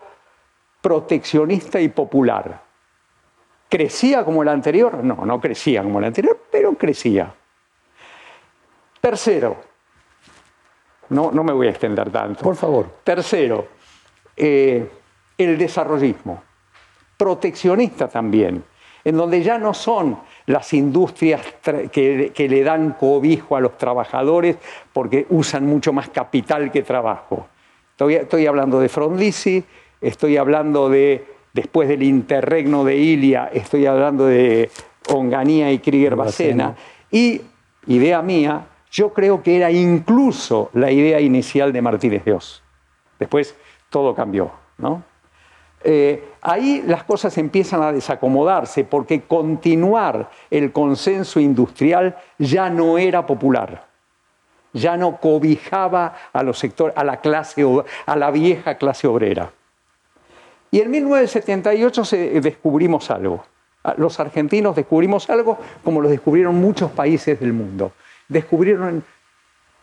[0.82, 2.67] proteccionista y popular.
[3.68, 5.04] ¿Crecía como el anterior?
[5.04, 7.34] No, no crecía como el anterior, pero crecía.
[9.00, 9.56] Tercero,
[11.10, 12.42] no, no me voy a extender tanto.
[12.42, 12.98] Por favor.
[13.04, 13.68] Tercero,
[14.36, 14.90] eh,
[15.36, 16.42] el desarrollismo,
[17.16, 18.64] proteccionista también,
[19.04, 21.40] en donde ya no son las industrias
[21.92, 24.56] que, le dan cobijo a los trabajadores
[24.92, 27.48] porque usan mucho más capital que trabajo.
[27.90, 29.64] Estoy, estoy hablando de Frondizi,
[30.00, 34.70] estoy hablando de, después del interregno de Ilia, estoy hablando de
[35.08, 36.76] Onganía y Krieger Bacena.
[37.10, 37.40] Y,
[37.88, 42.62] idea mía, yo creo que era incluso la idea inicial de Martínez de Oz.
[43.18, 43.56] Después
[43.90, 45.02] todo cambió, ¿no?
[45.82, 53.26] Eh, ahí las cosas empiezan a desacomodarse porque continuar el consenso industrial ya no era
[53.26, 53.84] popular,
[54.72, 57.64] ya no cobijaba a los sectores, a la clase,
[58.06, 59.50] a la vieja clase obrera.
[60.70, 62.02] Y en 1978
[62.40, 63.44] descubrimos algo.
[63.96, 67.92] Los argentinos descubrimos algo como lo descubrieron muchos países del mundo.
[68.28, 69.04] Descubrieron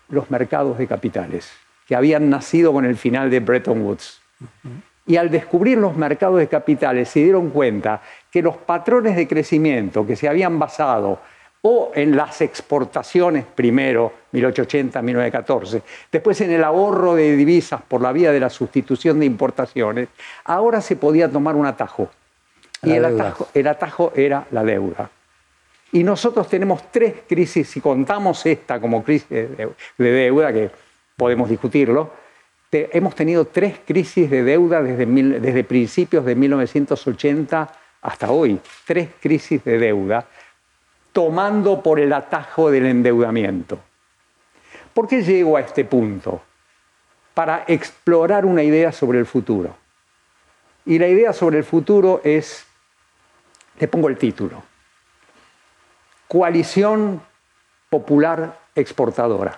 [0.10, 1.52] los mercados de capitales
[1.88, 4.22] que habían nacido con el final de Bretton Woods.
[5.08, 10.06] Y al descubrir los mercados de capitales se dieron cuenta que los patrones de crecimiento
[10.06, 11.20] que se habían basado
[11.68, 18.32] o en las exportaciones primero, 1880-1914, después en el ahorro de divisas por la vía
[18.32, 20.09] de la sustitución de importaciones,
[20.43, 22.11] ahora se podía tomar un atajo.
[22.84, 25.09] y el atajo, el atajo era la deuda.
[25.91, 30.70] Y nosotros tenemos tres crisis, si contamos esta como crisis de deuda, que
[31.18, 32.11] podemos discutirlo,
[32.72, 35.07] hemos tenido tres crisis de deuda desde,
[35.39, 37.72] desde principios de 1980
[38.03, 40.28] hasta hoy, tres crisis de deuda,
[41.16, 43.80] tomando por el atajo del endeudamiento.
[44.93, 46.41] ¿Por qué llego a este punto?
[47.34, 49.78] Para explorar una idea sobre el futuro.
[50.86, 52.68] Y la idea sobre el futuro es,
[53.80, 54.61] le pongo el título,
[56.28, 57.22] Coalición
[57.89, 59.57] Popular Exportadora.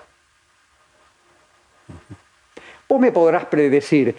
[2.87, 4.15] Vos me podrás predecir,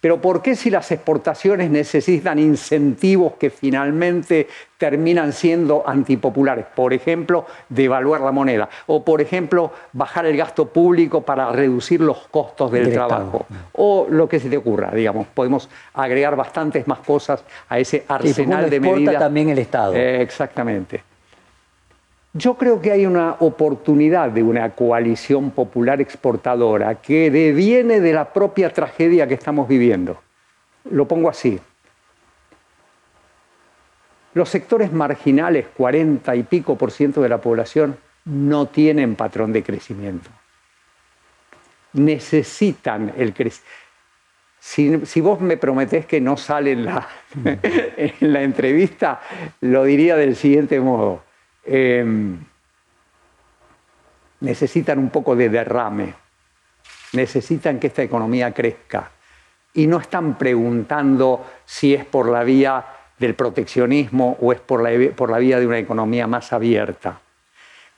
[0.00, 4.46] pero ¿por qué si las exportaciones necesitan incentivos que finalmente
[4.76, 6.66] terminan siendo antipopulares?
[6.66, 12.28] Por ejemplo, devaluar la moneda o, por ejemplo, bajar el gasto público para reducir los
[12.28, 15.26] costos del, trabajo o lo que se te ocurra, digamos.
[15.28, 19.18] Podemos agregar bastantes más cosas a ese arsenal de medidas.
[19.18, 19.94] también el Estado.
[19.94, 21.07] Eh, exactamente.
[22.34, 28.32] Yo creo que hay una oportunidad de una coalición popular exportadora que deviene de la
[28.32, 30.20] propia tragedia que estamos viviendo.
[30.90, 31.58] Lo pongo así.
[34.34, 39.62] Los sectores marginales, 40 y pico por ciento de la población, no tienen patrón de
[39.62, 40.28] crecimiento.
[41.94, 43.74] Necesitan el crecimiento.
[44.60, 49.20] Si, vos me prometés que no sale en la entrevista,
[49.60, 51.22] lo diría del siguiente modo
[51.70, 52.38] Em,
[54.40, 56.14] necesitan un poco de derrame,
[57.12, 59.10] necesitan que esta economía crezca
[59.74, 62.86] y no están preguntando si es por la vía
[63.18, 67.20] del proteccionismo o es por la, por la vía de una economía más abierta.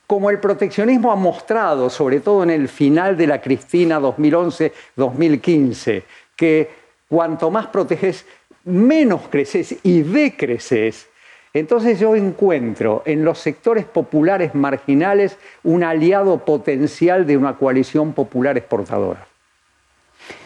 [0.05, 6.03] Como el proteccionismo ha mostrado, sobre todo en el final de la Cristina 2011-2015,
[6.35, 6.69] que
[7.07, 8.25] cuanto más proteges,
[8.65, 11.07] menos creces y decreces
[11.53, 18.57] entonces yo encuentro en los sectores populares marginales un aliado potencial de una coalición popular
[18.57, 19.27] exportadora.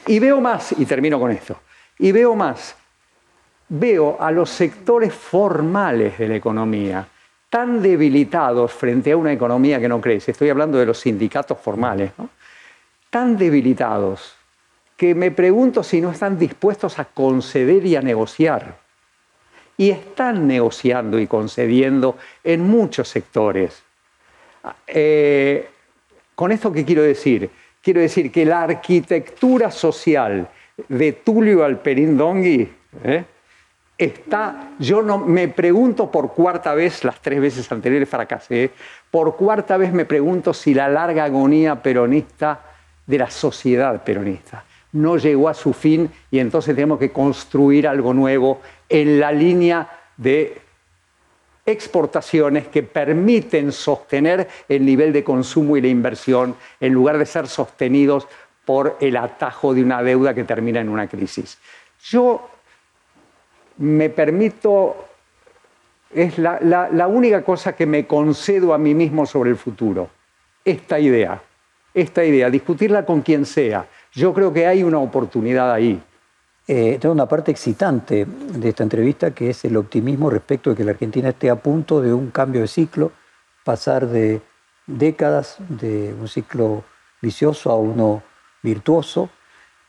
[0.07, 1.57] Y veo más, y termino con esto,
[1.99, 2.75] y veo más,
[3.69, 7.07] veo a los sectores formales de la economía
[7.49, 12.11] tan debilitados frente a una economía que no crece, estoy hablando de los sindicatos formales,
[13.09, 14.35] tan debilitados
[14.97, 18.84] que me pregunto si no están dispuestos a conceder y a negociar
[19.77, 23.83] y están negociando y concediendo en muchos sectores.
[24.87, 25.67] Eh,
[26.33, 27.49] ¿Con esto qué quiero decir?
[27.81, 30.49] Quiero decir que la arquitectura social
[30.87, 32.69] de Tulio Alperín Dongui
[33.03, 33.23] ¿eh?
[33.97, 38.71] está, yo no me pregunto por cuarta vez, las tres veces anteriores fracasé,
[39.11, 42.61] por cuarta vez me pregunto si la larga agonía peronista
[43.05, 44.65] de la sociedad peronista
[44.95, 49.89] no llegó a su fin y entonces tenemos que construir algo nuevo en la línea
[50.15, 50.61] de
[51.65, 57.47] exportaciones que permiten sostener el nivel de consumo y la inversión en lugar de ser
[57.47, 58.27] sostenidos
[58.63, 61.57] por el atajo de una deuda que termina en una crisis.
[62.03, 62.49] Yo
[63.77, 65.07] me permito,
[66.13, 70.09] es la, la única cosa que me concedo a mí mismo sobre el futuro,
[70.63, 71.41] esta idea,
[71.93, 73.85] esta idea, discutirla con quien sea.
[74.15, 76.01] Yo creo que hay una oportunidad ahí.
[76.67, 80.85] Eh, tengo una parte excitante de esta entrevista que es el optimismo respecto de que
[80.85, 83.11] la Argentina esté a punto de un cambio de ciclo,
[83.65, 84.41] pasar de
[84.87, 86.85] décadas de un ciclo
[87.21, 88.23] vicioso a uno
[88.63, 89.29] virtuoso.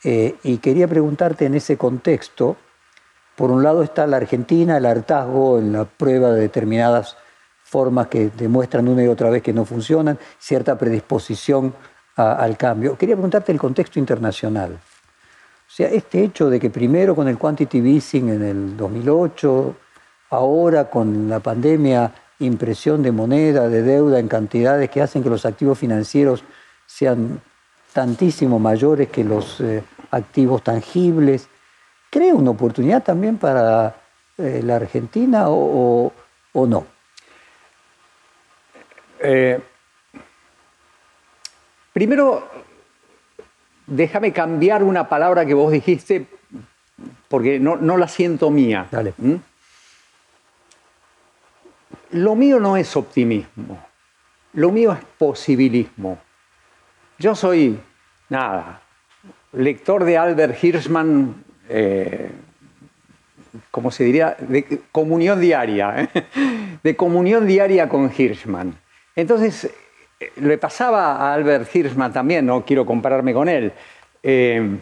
[0.03, 2.57] Eh, y quería preguntarte en ese contexto,
[3.37, 7.16] por un lado está la Argentina, el hartazgo en la prueba de determinadas
[7.62, 11.74] formas que demuestran una y otra vez que no funcionan, cierta predisposición
[12.17, 12.97] al cambio.
[12.97, 14.73] Quería preguntarte el contexto internacional.
[14.73, 19.77] O sea, este hecho de que primero con el quantitative easing en el 2008,
[20.31, 25.45] ahora con la pandemia, impresión de moneda, de deuda en cantidades que hacen que los
[25.47, 26.45] activos financieros
[26.87, 27.41] sean
[27.93, 31.49] tantísimo mayores que los eh, activos tangibles,
[32.11, 33.97] ¿crea una oportunidad también para
[34.39, 36.12] eh, la Argentina o,
[36.55, 36.87] no?
[39.21, 39.59] Eh,
[41.97, 42.47] primero,
[43.86, 46.26] déjame cambiar una palabra que vos dijiste
[47.26, 48.86] porque no, la siento mía.
[48.90, 49.14] Dale.
[49.16, 49.36] ¿Mm?
[52.11, 53.82] Lo mío no es optimismo,
[54.53, 56.18] lo mío es posibilismo.
[57.18, 57.80] Yo soy,
[58.28, 58.82] nada,
[59.55, 62.30] lector de Albert Hirschman, eh,
[63.70, 66.78] como se diría, de comunión diaria, ¿eh?
[66.82, 68.78] de comunión diaria con Hirschman.
[69.14, 69.70] Entonces,
[70.37, 73.73] le pasaba a Albert Hirschman también, no quiero compararme con él.
[74.23, 74.79] Eh,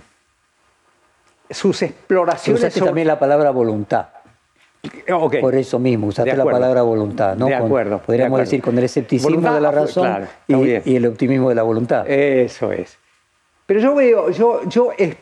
[1.50, 2.62] sus exploraciones.
[2.62, 4.06] Usaste también la palabra voluntad.
[5.40, 7.46] Por eso mismo, usaste la palabra voluntad, ¿no?
[7.46, 7.98] De acuerdo.
[7.98, 12.08] podríamos decir con el escepticismo de la razón y, el optimismo de la voluntad.
[12.08, 12.98] Eso es.
[13.66, 15.16] Pero yo veo, yo, yo eh,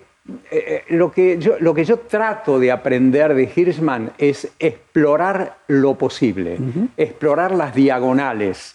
[0.51, 5.95] eh, lo, que yo, lo que yo trato de aprender de Hirschman es explorar lo
[5.95, 6.59] posible,
[6.97, 8.75] explorar las diagonales.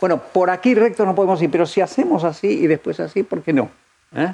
[0.00, 3.42] Bueno, por aquí recto no podemos ir, pero si hacemos así y después así, ¿por
[3.42, 3.70] qué no?
[4.14, 4.32] ¿Eh?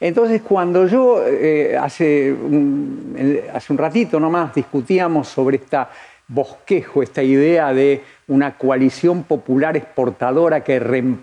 [0.00, 5.90] Entonces, cuando yo eh, hace, un, hace un ratito nomás discutíamos sobre esta
[6.30, 11.14] bosquejo, esta idea de una coalición popular exportadora que,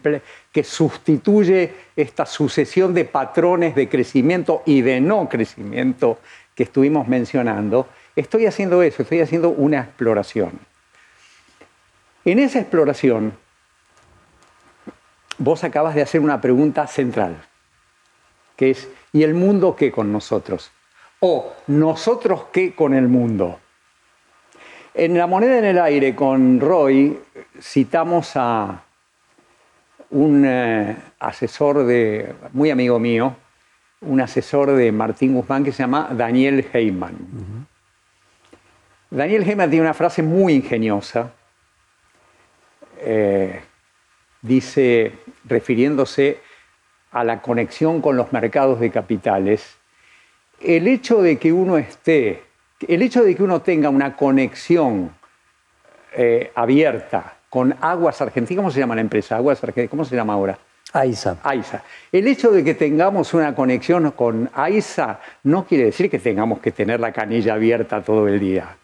[0.51, 6.19] que sustituye esta sucesión de patrones de crecimiento y de no crecimiento
[6.53, 10.59] que estuvimos mencionando, estoy haciendo eso, estoy haciendo una exploración.
[12.25, 13.31] En esa exploración,
[15.37, 17.37] vos acabas de hacer una pregunta central,
[18.55, 20.71] que es, ¿y el mundo qué con nosotros?
[21.19, 23.59] O nosotros qué con el mundo.
[24.93, 27.19] En La moneda en el aire con Roy
[27.61, 28.83] citamos a
[30.09, 33.35] un eh, asesor de, muy amigo mío,
[34.01, 37.15] un asesor de Martín Guzmán que se llama Daniel Heyman.
[39.09, 41.31] Daniel Heyman tiene una frase muy ingeniosa.
[42.99, 43.61] Eh,
[44.41, 45.13] dice,
[45.45, 46.39] refiriéndose
[47.11, 49.77] a la conexión con los mercados de capitales,
[50.59, 52.43] el hecho de que uno esté,
[52.87, 55.15] el hecho de que uno tenga una conexión
[56.13, 59.37] eh, abierta con Aguas Argentinas, ¿cómo se llama la empresa?
[59.37, 60.57] Aguas Argentinas, ¿cómo se llama ahora?
[60.93, 61.37] AISA.
[61.43, 61.83] AISA.
[62.11, 66.71] El hecho de que tengamos una conexión con AISA no quiere decir que tengamos que
[66.71, 68.77] tener la canilla abierta todo el día.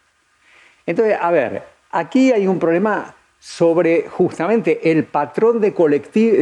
[0.85, 5.73] Entonces, a ver, aquí hay un problema sobre justamente el patrón de,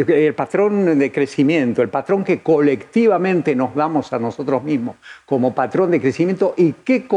[0.07, 5.89] el patrón de crecimiento, el patrón que colectivamente nos damos a nosotros mismos como patrón
[5.89, 7.07] de crecimiento y, qué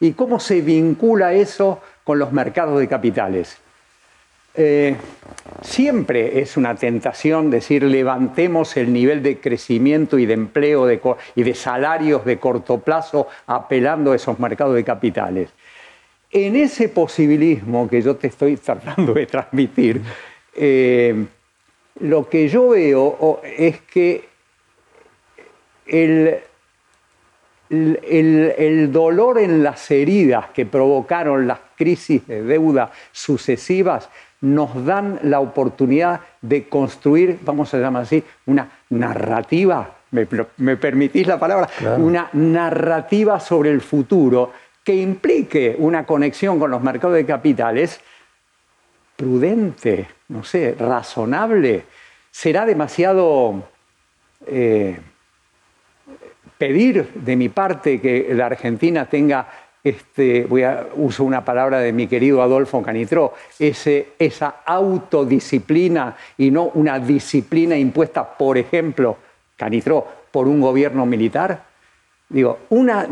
[0.00, 3.58] y cómo se vincula eso con los mercados de capitales.
[4.54, 4.96] Eh,
[5.60, 10.90] siempre es una tentación decir levantemos el nivel de crecimiento y de empleo
[11.34, 15.50] y de salarios de corto plazo apelando a esos mercados de capitales.
[16.30, 20.02] En ese posibilismo que yo te estoy tratando de transmitir,
[20.54, 21.24] eh,
[22.00, 24.28] lo que yo veo es que
[25.86, 26.38] el,
[27.70, 34.08] el, dolor en las heridas que provocaron las crisis de deuda sucesivas
[34.40, 41.38] nos dan la oportunidad de construir, vamos a llamar así, una narrativa, me, permitís la
[41.38, 41.68] palabra,
[41.98, 44.52] una narrativa sobre el futuro
[44.88, 48.00] que implique una conexión con los mercados de capitales
[49.16, 51.84] prudente, no sé, razonable.
[52.30, 53.68] Será demasiado
[54.46, 54.98] eh,
[56.56, 59.46] pedir de mi parte que la Argentina tenga,
[59.84, 66.50] este, voy a uso una palabra de mi querido Adolfo Canitró, ese, esa autodisciplina y
[66.50, 69.18] no una disciplina impuesta, por ejemplo,
[69.54, 71.67] Canitró, por un gobierno militar.
[72.30, 73.08] Digo, una,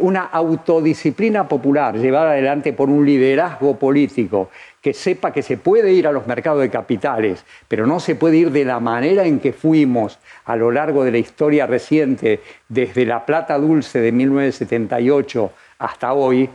[0.00, 4.50] una autodisciplina popular llevada adelante por un liderazgo político
[4.82, 8.36] que sepa que se puede ir a los mercados de capitales, pero no se puede
[8.36, 13.06] ir de la manera en que fuimos a lo largo de la historia reciente, desde
[13.06, 16.50] la plata dulce de 1978 hasta hoy.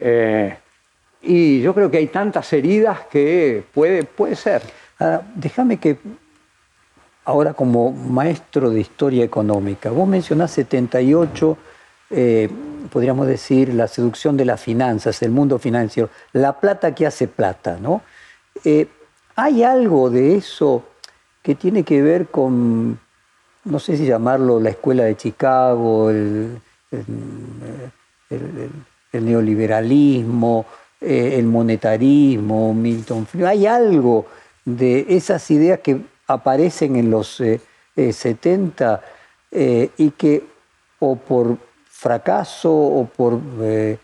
[0.00, 0.54] Eh,
[1.22, 4.60] y yo creo que hay tantas heridas que puede, puede ser.
[5.34, 5.96] déjame que
[7.24, 11.56] ahora como maestro de historia económica, vos mencionás 78,
[12.10, 12.48] eh,
[12.90, 17.78] podríamos decir, la seducción de las finanzas, el mundo financiero, la plata que hace plata,
[17.80, 18.02] ¿no?
[18.64, 18.88] Eh,
[19.36, 20.84] ¿Hay algo de eso
[21.42, 22.98] que tiene que ver con,
[23.64, 26.60] no sé si llamarlo la escuela de Chicago, el,
[29.12, 30.66] neoliberalismo,
[31.00, 34.26] eh, el monetarismo, Milton ¿Hay algo
[34.64, 37.42] de esas ideas que aparecen en los
[37.94, 39.00] 70 eh,
[39.50, 40.44] eh, y que
[40.98, 43.98] o por fracaso o por eh,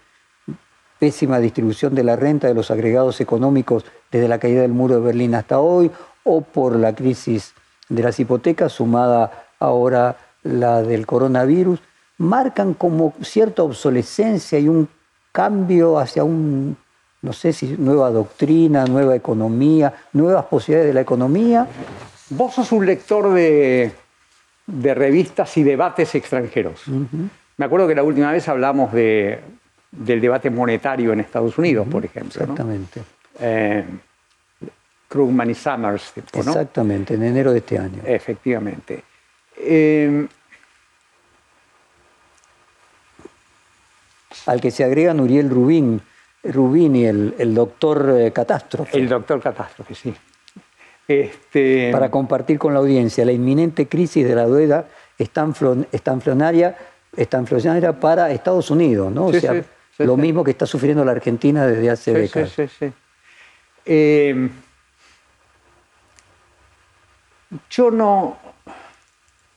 [0.99, 5.01] pésima distribución de la renta de los agregados económicos desde la caída del muro de
[5.01, 5.91] Berlín hasta hoy,
[6.25, 7.55] o por la crisis
[7.89, 11.81] de las hipotecas sumada ahora la del coronavirus,
[12.19, 14.89] marcan como cierta obsolescencia y un
[15.33, 16.77] cambio hacia un,
[17.23, 21.67] no sé si nueva doctrina, nueva economía, nuevas posibilidades de la economía,
[22.31, 23.93] Vos sos un lector de,
[24.67, 26.83] revistas y debates extranjeros.
[27.57, 29.41] Me acuerdo que la última vez hablamos de,
[29.91, 32.43] del debate monetario en Estados Unidos, por ejemplo.
[32.43, 33.03] Exactamente.
[33.41, 33.85] Eh,
[35.09, 36.13] Krugman y Summers.
[36.33, 38.03] Exactamente, en enero de este año.
[38.05, 39.03] Efectivamente.
[39.57, 40.29] Eh,
[44.47, 46.01] Al que se agrega Nuriel Rubín,
[46.43, 48.97] Rubini, el, el doctor eh, catástrofe.
[48.97, 50.15] El doctor catástrofe, sí.
[51.09, 51.89] Este...
[51.91, 54.87] Para compartir con la audiencia, la inminente crisis de la deuda
[55.19, 56.77] estanflonaria,
[57.17, 59.27] estanflonaria para Estados Unidos, ¿no?
[59.27, 59.65] o sea,
[59.99, 62.55] lo mismo que está sufriendo la Argentina desde hace décadas.
[63.85, 64.51] Eh,
[67.71, 68.37] yo no.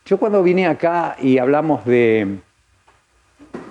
[0.06, 2.39] Yo cuando vine acá y hablamos de,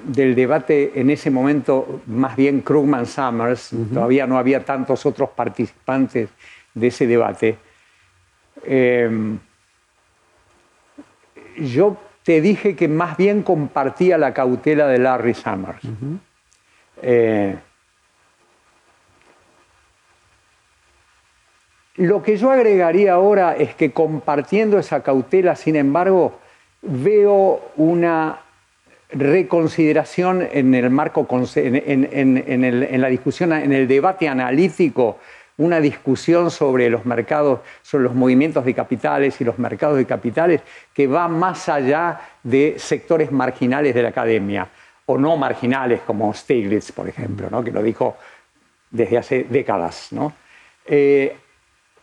[0.05, 6.29] del debate en ese momento, más bien Krugman Summers, todavía no había tantos otros participantes
[6.75, 7.59] de ese debate.
[8.65, 9.39] Em,
[11.59, 15.81] yo te dije que más bien compartía la cautela de Larry Summers.
[17.03, 17.57] Eh,
[21.97, 26.39] lo que yo agregaría ahora es que compartiendo esa cautela, sin embargo,
[26.83, 28.41] veo una
[29.13, 35.19] reconsideración en el marco, en la discusión, en el debate analítico
[35.61, 40.63] una discusión sobre los mercados, sobre los movimientos de capitales y los mercados de capitales
[40.95, 44.67] que va más allá de sectores marginales de la academia,
[45.05, 47.63] o no marginales como Stiglitz, por ejemplo, ¿no?
[47.63, 48.17] que lo dijo
[48.91, 50.09] desde hace décadas.
[50.13, 50.33] ¿no?
[50.87, 51.37] Eh,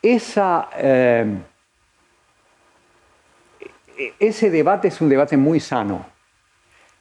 [0.03, 1.26] esa, eh,
[4.20, 6.05] ese debate es un debate muy sano,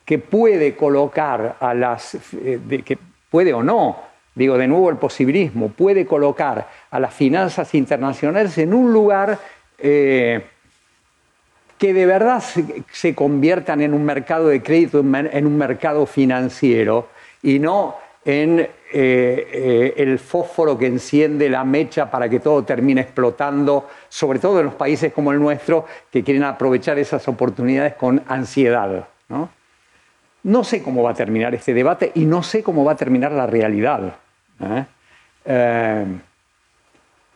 [0.07, 2.97] que puede colocar a las, eh, que
[3.29, 8.73] puede o no digo de nuevo el posibilismo, puede colocar a las finanzas internacionales en
[8.73, 9.39] un lugar
[9.79, 10.45] eh,
[11.79, 12.43] que de verdad
[12.93, 17.09] se, conviertan en un mercado de crédito, en un mercado financiero
[17.43, 23.01] y no en eh, eh, el fósforo que enciende la mecha para que todo termine
[23.01, 28.23] explotando, sobre todo en los países como el nuestro, que quieren aprovechar esas oportunidades con
[28.29, 29.09] ansiedad.
[29.29, 29.49] ¿no?
[30.47, 33.33] no sé cómo va a terminar este debate y no sé cómo va a terminar
[33.33, 34.15] la realidad.
[34.61, 34.87] ¿Eh?
[35.45, 36.21] Em,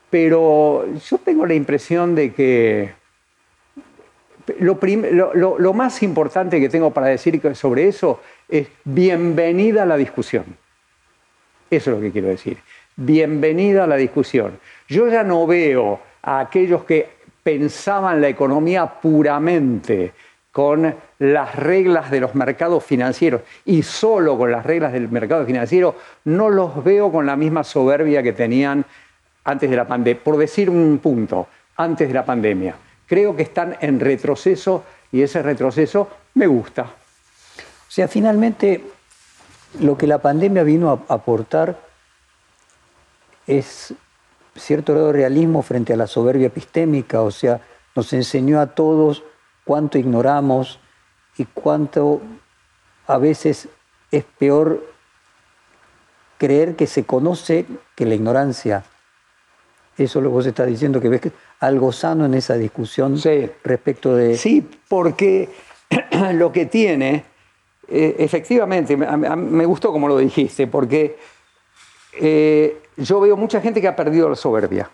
[0.09, 2.93] pero yo tengo la impresión de que
[4.59, 10.45] lo, más importante que tengo para decir sobre eso es bienvenida a la discusión.
[11.71, 12.59] Eso es lo que quiero decir.
[12.97, 14.59] Bienvenida a la discusión.
[14.89, 17.09] Yo ya no veo a aquellos que
[17.43, 20.13] pensaban la economía puramente
[20.51, 25.95] con las reglas de los mercados financieros y solo con las reglas del mercado financiero,
[26.25, 28.87] no los veo con la misma soberbia que tenían
[29.45, 30.25] antes de la pandemia.
[30.25, 32.75] Por decir un punto, antes de la pandemia.
[33.07, 36.83] Creo que están en retroceso y ese retroceso me gusta.
[36.85, 38.83] O sea, finalmente
[39.81, 41.79] lo que la pandemia vino a aportar
[43.47, 43.93] es
[44.57, 47.61] cierto grado de realismo frente a la soberbia epistémica, o sea,
[47.95, 49.23] nos enseñó a todos
[49.65, 50.81] cuánto ignoramos
[51.41, 52.21] y cuánto
[53.07, 53.71] a veces
[54.11, 54.87] es peor
[56.37, 57.65] creer que se conoce
[57.95, 58.85] que la ignorancia.
[59.97, 61.23] Eso es lo que vos estás diciendo, que ves
[61.61, 63.19] algo sano en esa discusión
[63.65, 64.37] respecto de...
[64.37, 65.49] Sí, porque
[66.35, 67.25] lo que tiene
[67.89, 71.17] eh, efectivamente, me, gustó como lo dijiste, porque
[72.21, 74.91] eh, yo veo mucha gente que ha perdido la soberbia.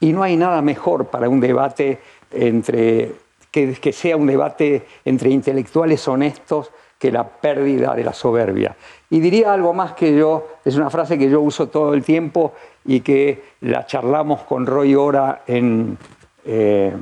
[0.00, 1.98] Y no hay nada mejor para un debate
[2.30, 3.12] entre,
[3.50, 8.76] que, sea un debate entre intelectuales honestos que la pérdida de la soberbia.
[9.10, 12.54] Y diría algo más que yo, es una frase que yo uso todo el tiempo
[12.84, 15.96] y que la charlamos con Roy Ora en,
[16.44, 16.94] eh,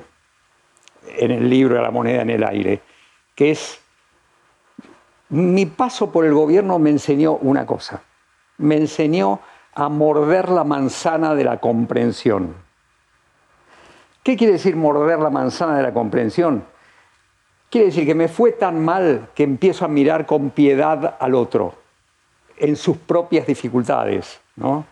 [1.17, 2.81] en el libro La moneda en el aire,
[3.35, 3.81] que es,
[5.31, 8.03] mi paso por el gobierno me enseñó una cosa,
[8.59, 9.41] me enseñó
[9.75, 12.66] a morder la manzana de la comprensión.
[14.27, 16.65] ¿Qué quiere decir morder la manzana de la comprensión?
[17.71, 21.75] Quiere decir que me fue tan mal que empiezo a mirar con piedad al otro
[22.57, 24.41] en sus propias dificultades.
[24.57, 24.85] ¿no?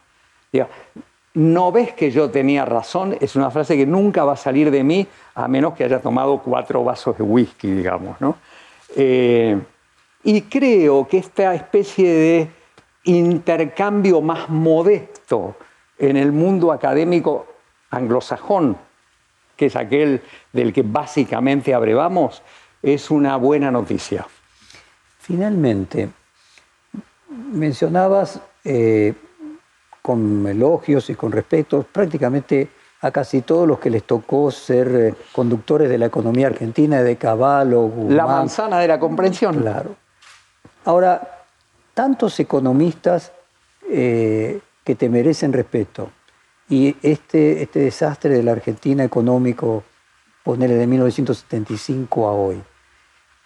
[1.35, 4.85] no ves que yo tenía razón, es una frase que nunca va a salir de
[4.85, 5.05] mí
[5.35, 8.21] a menos que haya tomado cuatro vasos de whisky, digamos.
[8.21, 8.37] ¿no?
[8.95, 9.59] Eh,
[10.23, 12.51] y creo que esta especie de
[13.03, 15.57] intercambio más modesto
[15.99, 17.47] en el mundo académico
[17.91, 18.77] anglosajón,
[19.57, 20.23] que es aquel
[20.53, 22.43] del que básicamente abrevamos,
[22.83, 24.27] es una buena noticia.
[25.19, 26.11] Finalmente,
[27.53, 29.15] mencionabas eh,
[30.03, 32.69] con elogios y con respeto prácticamente
[33.01, 37.17] a casi todos los que les tocó ser eh, conductores de la economía argentina, de
[37.17, 39.61] Caballo, La manzana de la comprensión.
[39.61, 39.97] Claro.
[40.85, 41.45] Ahora,
[41.93, 43.33] tantos economistas
[43.89, 46.11] eh, que te merecen respeto
[46.69, 49.85] y este, este desastre de la Argentina económico,
[50.43, 52.63] ponerle de 1975 a hoy,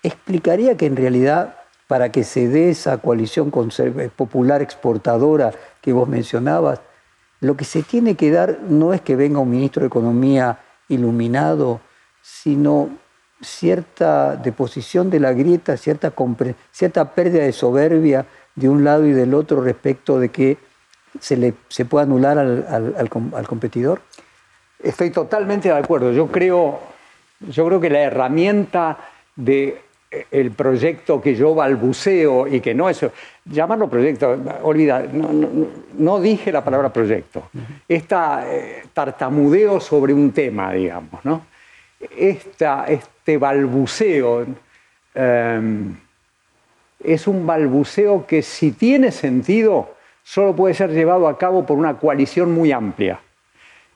[0.02, 3.50] explicaría que en realidad para que se dé esa coalición
[4.14, 6.80] popular exportadora que vos mencionabas,
[7.40, 10.58] lo que se tiene que dar no es que venga un ministro de Economía
[10.88, 11.80] iluminado,
[12.20, 12.90] sino
[13.40, 16.12] cierta deposición de la grieta, cierta,
[16.72, 20.58] cierta pérdida de soberbia de un lado y del otro respecto de que
[21.20, 22.94] se, le, se pueda anular al,
[23.34, 24.00] al competidor?
[24.82, 26.12] Estoy totalmente de acuerdo.
[26.12, 26.80] Yo creo,
[27.40, 28.98] yo creo que la herramienta
[29.36, 29.88] de
[30.30, 33.04] el proyecto que yo balbuceo y que no es,
[33.44, 37.50] llamarlo proyecto, olvida, no, dije la palabra proyecto,
[37.86, 41.46] esta eh, tartamudeo sobre un tema, digamos, ¿no?
[42.16, 44.46] este balbuceo
[45.14, 45.96] em,
[47.02, 49.94] es un balbuceo que si tiene sentido,
[50.28, 53.18] solo puede ser llevado a cabo por una coalición muy amplia.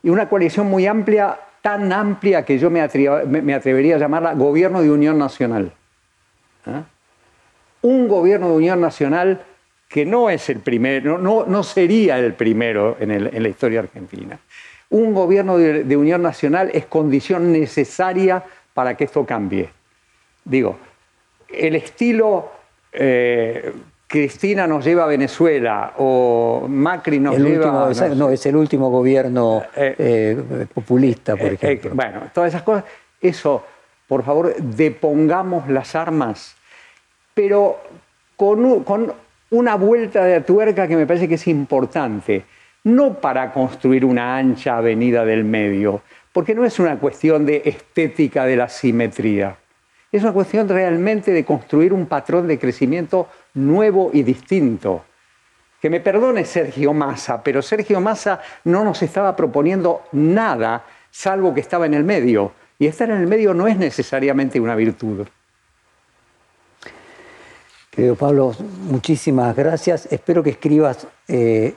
[0.03, 4.91] Y una coalición muy amplia, tan amplia que yo me atrevería a llamarla gobierno de
[4.91, 5.73] unión nacional.
[6.65, 6.85] ¿Ah?
[7.83, 9.45] Un gobierno de unión nacional
[9.89, 14.39] que no es el primero, no, sería el primero en, la historia argentina.
[14.89, 18.43] Un gobierno de, unión nacional es condición necesaria
[18.73, 19.69] para que esto cambie.
[20.47, 20.79] Digo,
[21.47, 22.53] el estilo
[22.91, 23.71] eh,
[24.13, 28.09] Cristina nos lleva a Venezuela o Macri nos lleva a...
[28.11, 31.93] no, es el último gobierno eh, eh, populista, por ejemplo.
[31.95, 32.85] bueno, todas esas cosas,
[33.23, 33.65] eso
[34.13, 36.55] por favor, depongamos las armas,
[37.33, 37.79] pero
[38.37, 39.15] con,
[39.49, 42.45] una vuelta de tuerca que me parece que es importante,
[42.85, 46.03] no para construir una ancha avenida del medio,
[46.35, 49.57] porque no es una cuestión de estética de la simetría,
[50.13, 55.05] es una cuestión realmente de construir un patrón de crecimiento nuevo y distinto.
[55.81, 61.61] Que me perdone Sergio Massa, pero Sergio Massa no nos estaba proponiendo nada salvo que
[61.61, 62.53] estaba en el medio.
[62.79, 65.27] Y estar en el medio no es necesariamente una virtud.
[67.91, 68.55] Querido Pablo,
[68.89, 70.09] muchísimas gracias.
[70.11, 71.75] Espero que escribas eh,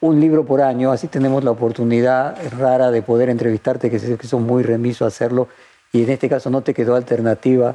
[0.00, 4.26] un libro por año, así tenemos la oportunidad rara de poder entrevistarte, que sé que
[4.28, 5.48] son muy remiso hacerlo.
[5.92, 7.74] Y en este caso no te quedó alternativa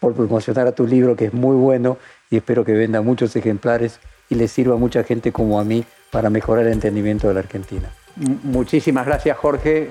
[0.00, 1.98] por promocionar a tu libro, que es muy bueno,
[2.30, 5.84] y espero que venda muchos ejemplares y le sirva a mucha gente como a mí
[6.10, 7.90] para mejorar el entendimiento de la Argentina.
[8.16, 9.90] Muchísimas gracias, Jorge.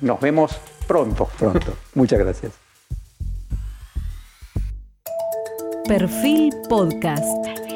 [0.00, 1.28] Nos vemos pronto.
[1.38, 1.74] Pronto.
[1.94, 2.52] Muchas gracias.
[5.86, 7.67] Perfil Podcast.